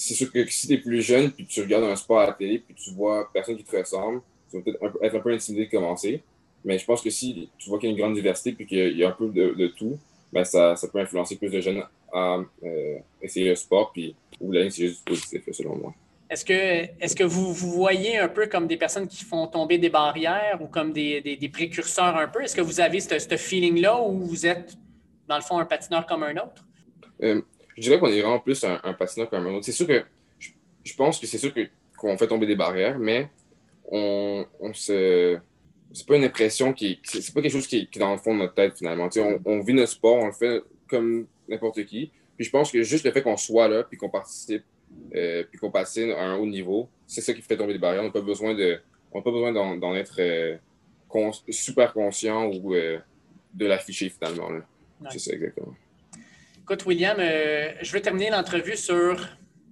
[0.00, 2.32] c'est sûr que si tu es plus jeune, puis tu regardes un sport à la
[2.32, 5.66] télé, puis tu vois personne qui te ressemble, tu vas peut-être être un peu intimidé
[5.66, 6.22] de commencer.
[6.64, 8.96] Mais je pense que si tu vois qu'il y a une grande diversité, puis qu'il
[8.96, 9.98] y a un peu de, de tout,
[10.32, 11.82] ben ça, ça, peut influencer plus de jeunes
[12.12, 13.92] à euh, essayer le sport.
[13.92, 15.94] Puis, ou c'est juste positif, selon moi.
[16.30, 19.78] Est-ce que, est que vous vous voyez un peu comme des personnes qui font tomber
[19.78, 22.42] des barrières ou comme des, des, précurseurs un peu?
[22.42, 24.76] Est-ce que vous avez ce, feeling-là ou vous êtes,
[25.28, 26.64] dans le fond, un patineur comme un autre?
[27.22, 27.42] Euh,
[27.80, 29.64] je dirais qu'on est vraiment plus un, patineur comme un autre.
[29.64, 30.04] C'est sûr que
[30.84, 31.52] je, pense que c'est sûr
[31.96, 33.28] qu'on fait tomber des barrières, mais
[33.90, 35.38] on, on se
[35.92, 38.40] c'est pas une impression qui c'est pas quelque chose qui, est dans le fond de
[38.40, 39.08] notre tête finalement.
[39.16, 42.12] On, on, vit notre sport, on le fait comme n'importe qui.
[42.36, 44.62] Puis je pense que juste le fait qu'on soit là, puis qu'on participe,
[45.14, 48.02] euh, puis qu'on patine à un haut niveau, c'est ça qui fait tomber les barrières.
[48.02, 48.78] On n'a pas besoin de,
[49.10, 50.56] on pas besoin d'en être euh,
[51.48, 52.98] super conscient ou euh,
[53.54, 54.50] de l'afficher finalement.
[55.10, 55.74] C'est ça exactement.
[56.70, 59.18] Écoute, William, je veux terminer l'entrevue sur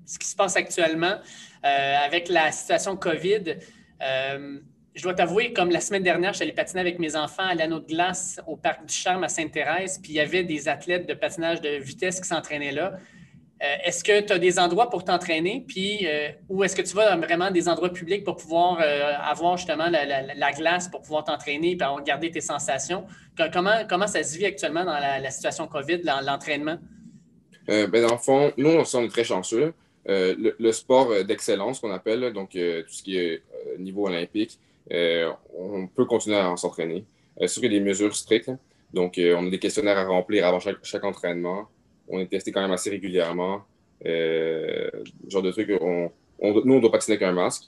[0.05, 1.21] ce qui se passe actuellement
[1.63, 3.55] avec la situation COVID
[4.99, 7.55] je dois t'avouer, comme la semaine dernière, je suis allé patiner avec mes enfants à
[7.55, 11.09] l'anneau de glace au Parc du Charme à Sainte-Thérèse, puis il y avait des athlètes
[11.09, 12.95] de patinage de vitesse qui s'entraînaient là.
[13.61, 16.95] Euh, est-ce que tu as des endroits pour t'entraîner, puis euh, ou est-ce que tu
[16.95, 21.73] vas vraiment des endroits publics pour pouvoir euh, avoir justement la, glace pour pouvoir t'entraîner
[21.73, 23.05] et garder tes sensations?
[23.53, 26.79] Comment, comment ça se vit actuellement dans la, situation COVID, l'entraînement?
[27.67, 29.75] ben dans le fond, nous, on est très chanceux.
[30.07, 33.43] Le, sport d'excellence qu'on appelle, donc tout ce qui est
[33.79, 34.59] niveau olympique,
[34.91, 37.05] on peut continuer à s'entraîner.
[37.47, 38.53] Sûr qu'il y a des mesures strictes.
[38.95, 41.69] Donc, on a des questionnaires à remplir avant chaque, entraînement.
[42.09, 43.63] On est testé quand même assez régulièrement.
[44.05, 47.65] genre de trucs, on, nous, on doit patiner avec un masque.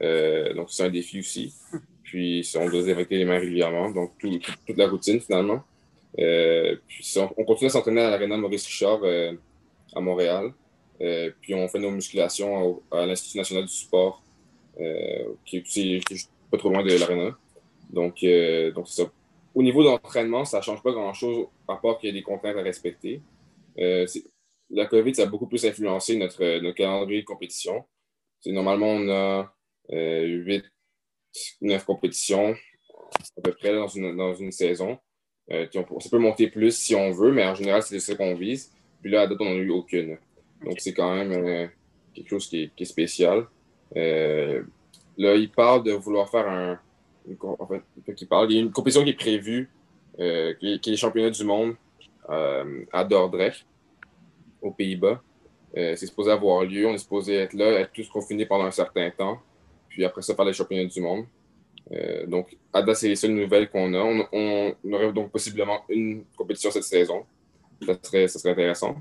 [0.00, 1.54] donc, c'est un défi aussi.
[2.02, 5.62] Puis on doit désinfecter les mains régulièrement, donc toute la routine finalement.
[6.18, 9.00] Euh, puis on, continue à s'entraîner à l'Arena Maurice Richard
[9.94, 10.52] à Montréal.
[11.40, 14.22] puis on fait nos musculations à l'Institut national du sport,
[15.44, 15.56] qui,
[15.96, 17.36] est pas trop loin de l'Arena.
[17.90, 18.24] Donc,
[18.86, 19.04] ça.
[19.54, 22.56] Au niveau d'entraînement, ça ne change pas grand-chose, à part qu'il y a des contraintes
[22.56, 23.22] à respecter.
[23.78, 27.84] La COVID, ça a beaucoup plus influencé notre, notre calendrier de compétition.
[28.46, 29.54] Normalement, on a
[29.90, 30.64] 8,
[31.60, 32.54] 9 compétitions
[33.36, 34.98] à peu près dans, une, dans une saison.
[35.52, 38.72] Euh, ça peut monter plus si on veut, mais en général, c'est ce qu'on vise.
[39.00, 40.18] Puis là, à date, on n'a eu aucune.
[40.64, 41.66] Donc, c'est quand même euh,
[42.14, 43.46] quelque chose qui est, spécial.
[43.96, 44.62] Euh,
[45.16, 46.80] là, il parle de vouloir faire un.
[47.42, 47.82] En fait,
[48.20, 48.50] il parle.
[48.50, 49.70] Il y a une compétition qui est prévue,
[50.16, 51.74] qui est, les championnats du monde
[52.28, 53.66] à Dordrecht,
[54.60, 55.22] aux Pays-Bas.
[55.74, 56.86] c'est supposé avoir lieu.
[56.86, 59.40] On est supposé être là, être tous confinés pendant un certain temps
[59.96, 61.24] puis après ça, faire les championnats du monde.
[61.90, 64.26] Euh, donc, à date, c'est les seules nouvelles qu'on a.
[64.30, 67.24] On, aurait donc possiblement une compétition cette saison.
[67.80, 68.96] Ça serait, ça serait intéressant.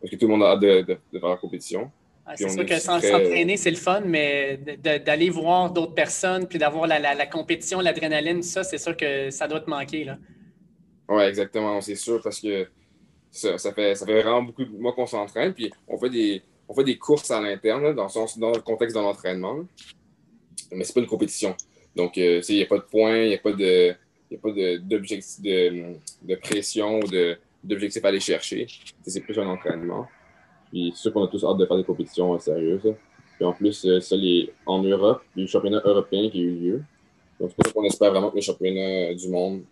[0.00, 1.90] Parce que tout le monde a hâte de, faire la compétition.
[2.24, 4.58] Ah, c'est sûr que sans s'entraîner, c'est le fun, mais
[5.04, 9.48] d'aller voir d'autres personnes puis d'avoir la, la, compétition, l'adrénaline, ça, c'est sûr que ça
[9.48, 10.04] doit te manquer.
[10.04, 10.16] Là.
[11.08, 12.68] Oui, exactement, c'est sûr, parce que
[13.30, 16.74] ça, fait, ça fait vraiment beaucoup de mois qu'on s'entraîne, puis on fait des, on
[16.74, 19.64] fait des courses à l'interne, dans, le contexte de l'entraînement
[20.72, 21.54] mais c'est pas une compétition.
[21.96, 23.94] Donc, euh, il n'y a pas de points, il n'y a pas de,
[24.30, 24.36] de,
[24.78, 27.04] de, de, pression ou
[27.64, 28.66] d'objectif à aller chercher.
[29.06, 30.06] C'est plus un entraînement.
[30.70, 32.94] Puis, c'est sûr qu'on a tous hâte de faire des compétitions euh, sérieuses.
[33.36, 36.38] Puis, en plus, euh, ça, les, en Europe, il y a le championnat européen qui
[36.38, 36.82] a eu lieu.
[37.40, 39.62] Donc, c'est pour ça qu'on espère vraiment que le championnat du monde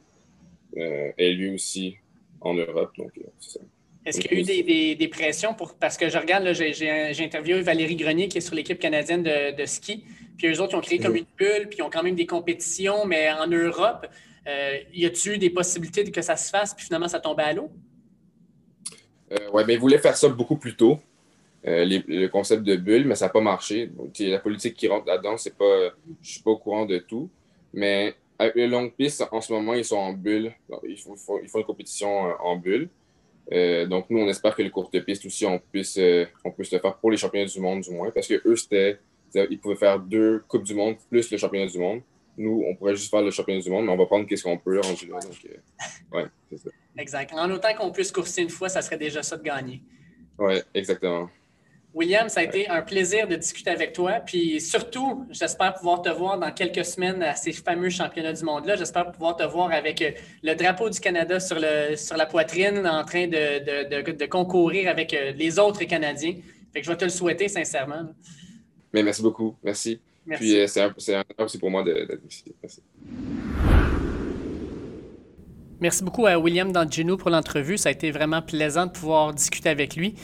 [0.77, 1.97] ait lieu aussi
[2.41, 2.93] en Europe.
[2.97, 3.11] Donc,
[3.41, 3.61] c'est ça.
[4.07, 5.75] Est-ce qu'il y a eu des, pressions pour.
[5.75, 10.05] Parce que je regarde, j'ai interviewé Valérie Grenier qui est sur l'équipe canadienne de, ski.
[10.39, 12.27] Puis eux autres, ils ont créé comme une bulle, puis ils ont quand même des
[12.27, 14.07] compétitions, mais en Europe,
[14.47, 17.53] euh, y a-t-il eu des possibilités que ça se fasse, puis finalement ça tombait à
[17.53, 17.71] l'eau?
[19.33, 21.01] Euh, oui, mais ils voulaient faire ça beaucoup plus tôt,
[21.67, 23.87] euh, le concept de bulle, mais ça n'a pas marché.
[23.87, 26.99] Donc, la politique qui rentre là-dedans, c'est pas, je ne suis pas au courant de
[26.99, 27.29] tout.
[27.73, 30.53] Mais avec les longues pistes, en ce moment, ils sont en bulle.
[30.85, 32.09] ils, font, ils font une compétition
[32.41, 32.89] en bulle.
[33.53, 36.73] Euh, donc, nous, on espère que les courtes pistes aussi, on puisse, euh, on puisse
[36.73, 38.99] le faire pour les championnats du monde, du moins, parce que eux, c'était,
[39.35, 42.01] ils pouvaient faire deux Coupes du monde plus le championnat du monde.
[42.39, 44.59] Nous, on pourrait juste faire le championnat du monde, mais on va prendre qu'est-ce qu'on
[44.59, 44.81] peut.
[44.81, 46.71] Donc, euh, ouais, c'est ça.
[46.99, 47.33] Exact.
[47.35, 49.83] En autant qu'on puisse courser une fois, ça serait déjà ça de gagner.
[50.39, 51.31] Oui, exactement.
[51.97, 54.21] William, ça a été un plaisir de discuter avec toi.
[54.21, 58.77] Puis surtout, j'espère pouvoir te voir dans quelques semaines à ces fameux championnats du monde-là.
[58.77, 60.11] J'espère pouvoir te voir avec euh,
[60.43, 65.33] le drapeau du Canada sur, le, sur la poitrine en train de, concourir avec euh,
[65.33, 66.35] les autres Canadiens.
[66.75, 68.11] Fait que je vais te le souhaiter sincèrement.
[68.93, 69.57] Mais merci beaucoup.
[69.63, 69.99] Merci.
[70.33, 70.83] Puis euh, c'est
[71.15, 72.45] un, un aussi pour moi d'être ici.
[72.63, 72.83] Merci.
[75.81, 77.79] Merci beaucoup à William D'Angelo pour l'entrevue.
[77.79, 80.15] Ça a été vraiment plaisant de pouvoir discuter avec lui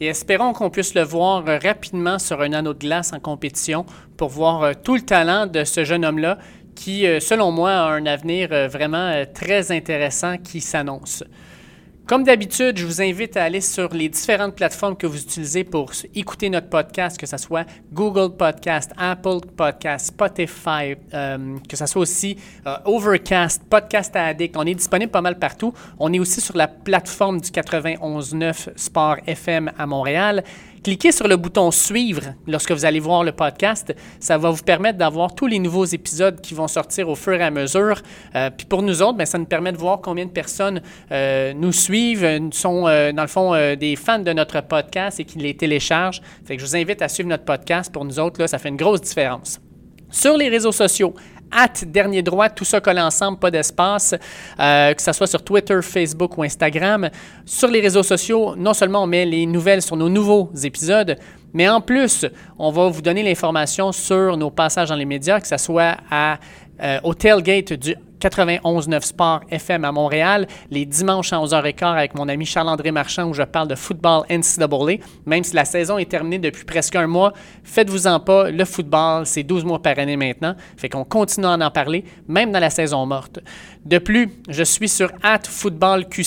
[0.00, 3.86] et espérons qu'on puisse le voir rapidement sur un anneau de glace en compétition
[4.16, 6.38] pour voir euh, tout le talent de ce jeune homme-là
[6.74, 11.22] qui, euh, selon moi, a un avenir euh, vraiment très intéressant qui s'annonce.
[12.04, 15.92] Comme d'habitude, je vous invite à aller sur les différentes plateformes que vous utilisez pour
[16.16, 22.02] écouter notre podcast, que ce soit Google Podcast, Apple Podcast, Spotify, euh, que ce soit
[22.02, 22.36] aussi
[22.66, 24.56] euh, Overcast, Podcast Addict.
[24.56, 25.72] On est disponible pas mal partout.
[25.96, 30.42] On est aussi sur la plateforme du 91.9 Sport FM à Montréal.
[30.82, 33.94] Cliquez sur le bouton Suivre lorsque vous allez voir le podcast.
[34.18, 37.42] Ça va vous permettre d'avoir tous les nouveaux épisodes qui vont sortir au fur et
[37.42, 38.02] à mesure.
[38.34, 41.52] Euh, puis pour nous autres, bien, ça nous permet de voir combien de personnes euh,
[41.54, 45.54] nous suivent, euh, sont dans le fond des fans de notre podcast et qui les
[45.54, 46.20] téléchargent.
[46.44, 47.92] Fait que je vous invite à suivre notre podcast.
[47.92, 49.60] Pour nous autres, là, ça fait une grosse différence.
[50.10, 51.14] Sur les réseaux sociaux,
[51.52, 54.14] at dernier droit, tout ça collé ensemble, pas d'espace,
[54.58, 57.10] euh, que ce soit sur Twitter, Facebook ou Instagram.
[57.44, 61.16] Sur les réseaux sociaux, non seulement on met les nouvelles sur nos nouveaux épisodes,
[61.52, 62.26] mais en plus,
[62.58, 66.98] on va vous donner l'information sur nos passages dans les médias, que ce soit euh,
[67.02, 72.46] au tailgate du 91.9 Sport FM à Montréal, les dimanches à 11h15 avec mon ami
[72.46, 75.04] Charles-André Marchand où je parle de football NCAA.
[75.26, 77.32] Même si la saison est terminée depuis presque un mois,
[77.64, 80.54] faites-vous-en pas, le football, c'est 12 mois par année maintenant.
[80.76, 83.40] Fait qu'on continue à en parler, même dans la saison morte.
[83.84, 85.10] De plus, je suis sur
[85.48, 86.22] @footballqc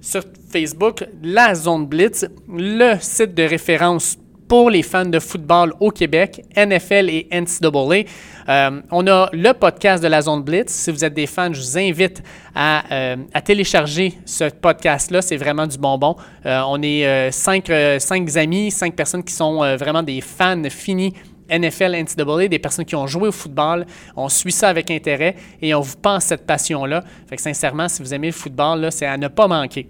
[0.00, 4.16] sur Facebook, la Zone Blitz, le site de référence
[4.48, 8.04] pour les fans de football au Québec, NFL et NCAA.
[8.48, 10.70] Euh, on a le podcast de la Zone Blitz.
[10.70, 12.22] Si vous êtes des fans, je vous invite
[12.54, 15.22] à, euh, télécharger ce podcast-là.
[15.22, 16.16] C'est vraiment du bonbon.
[16.44, 21.14] Euh, on est cinq, cinq, amis, cinq personnes qui sont vraiment des fans finis
[21.50, 23.86] NFL, NCAA, des personnes qui ont joué au football.
[24.16, 27.04] On suit ça avec intérêt et on vous pense cette passion-là.
[27.28, 29.86] Fait que sincèrement, si vous aimez le football, c'est à ne pas manquer.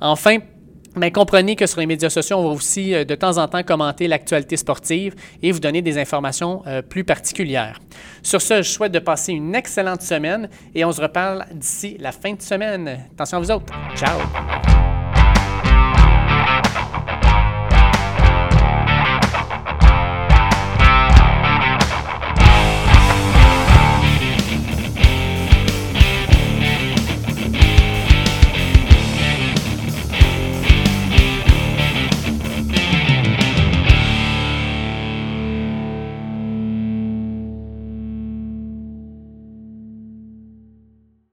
[0.00, 0.38] Enfin,
[0.98, 3.62] mais comprenez que sur les médias sociaux, on va aussi euh, de temps en temps
[3.62, 7.80] commenter l'actualité sportive et vous donner des informations euh, plus particulières.
[8.22, 12.12] Sur ce, je souhaite de passer une excellente semaine et on se reparle d'ici la
[12.12, 12.98] fin de semaine.
[13.12, 13.72] Attention à vous autres.
[13.96, 15.07] Ciao!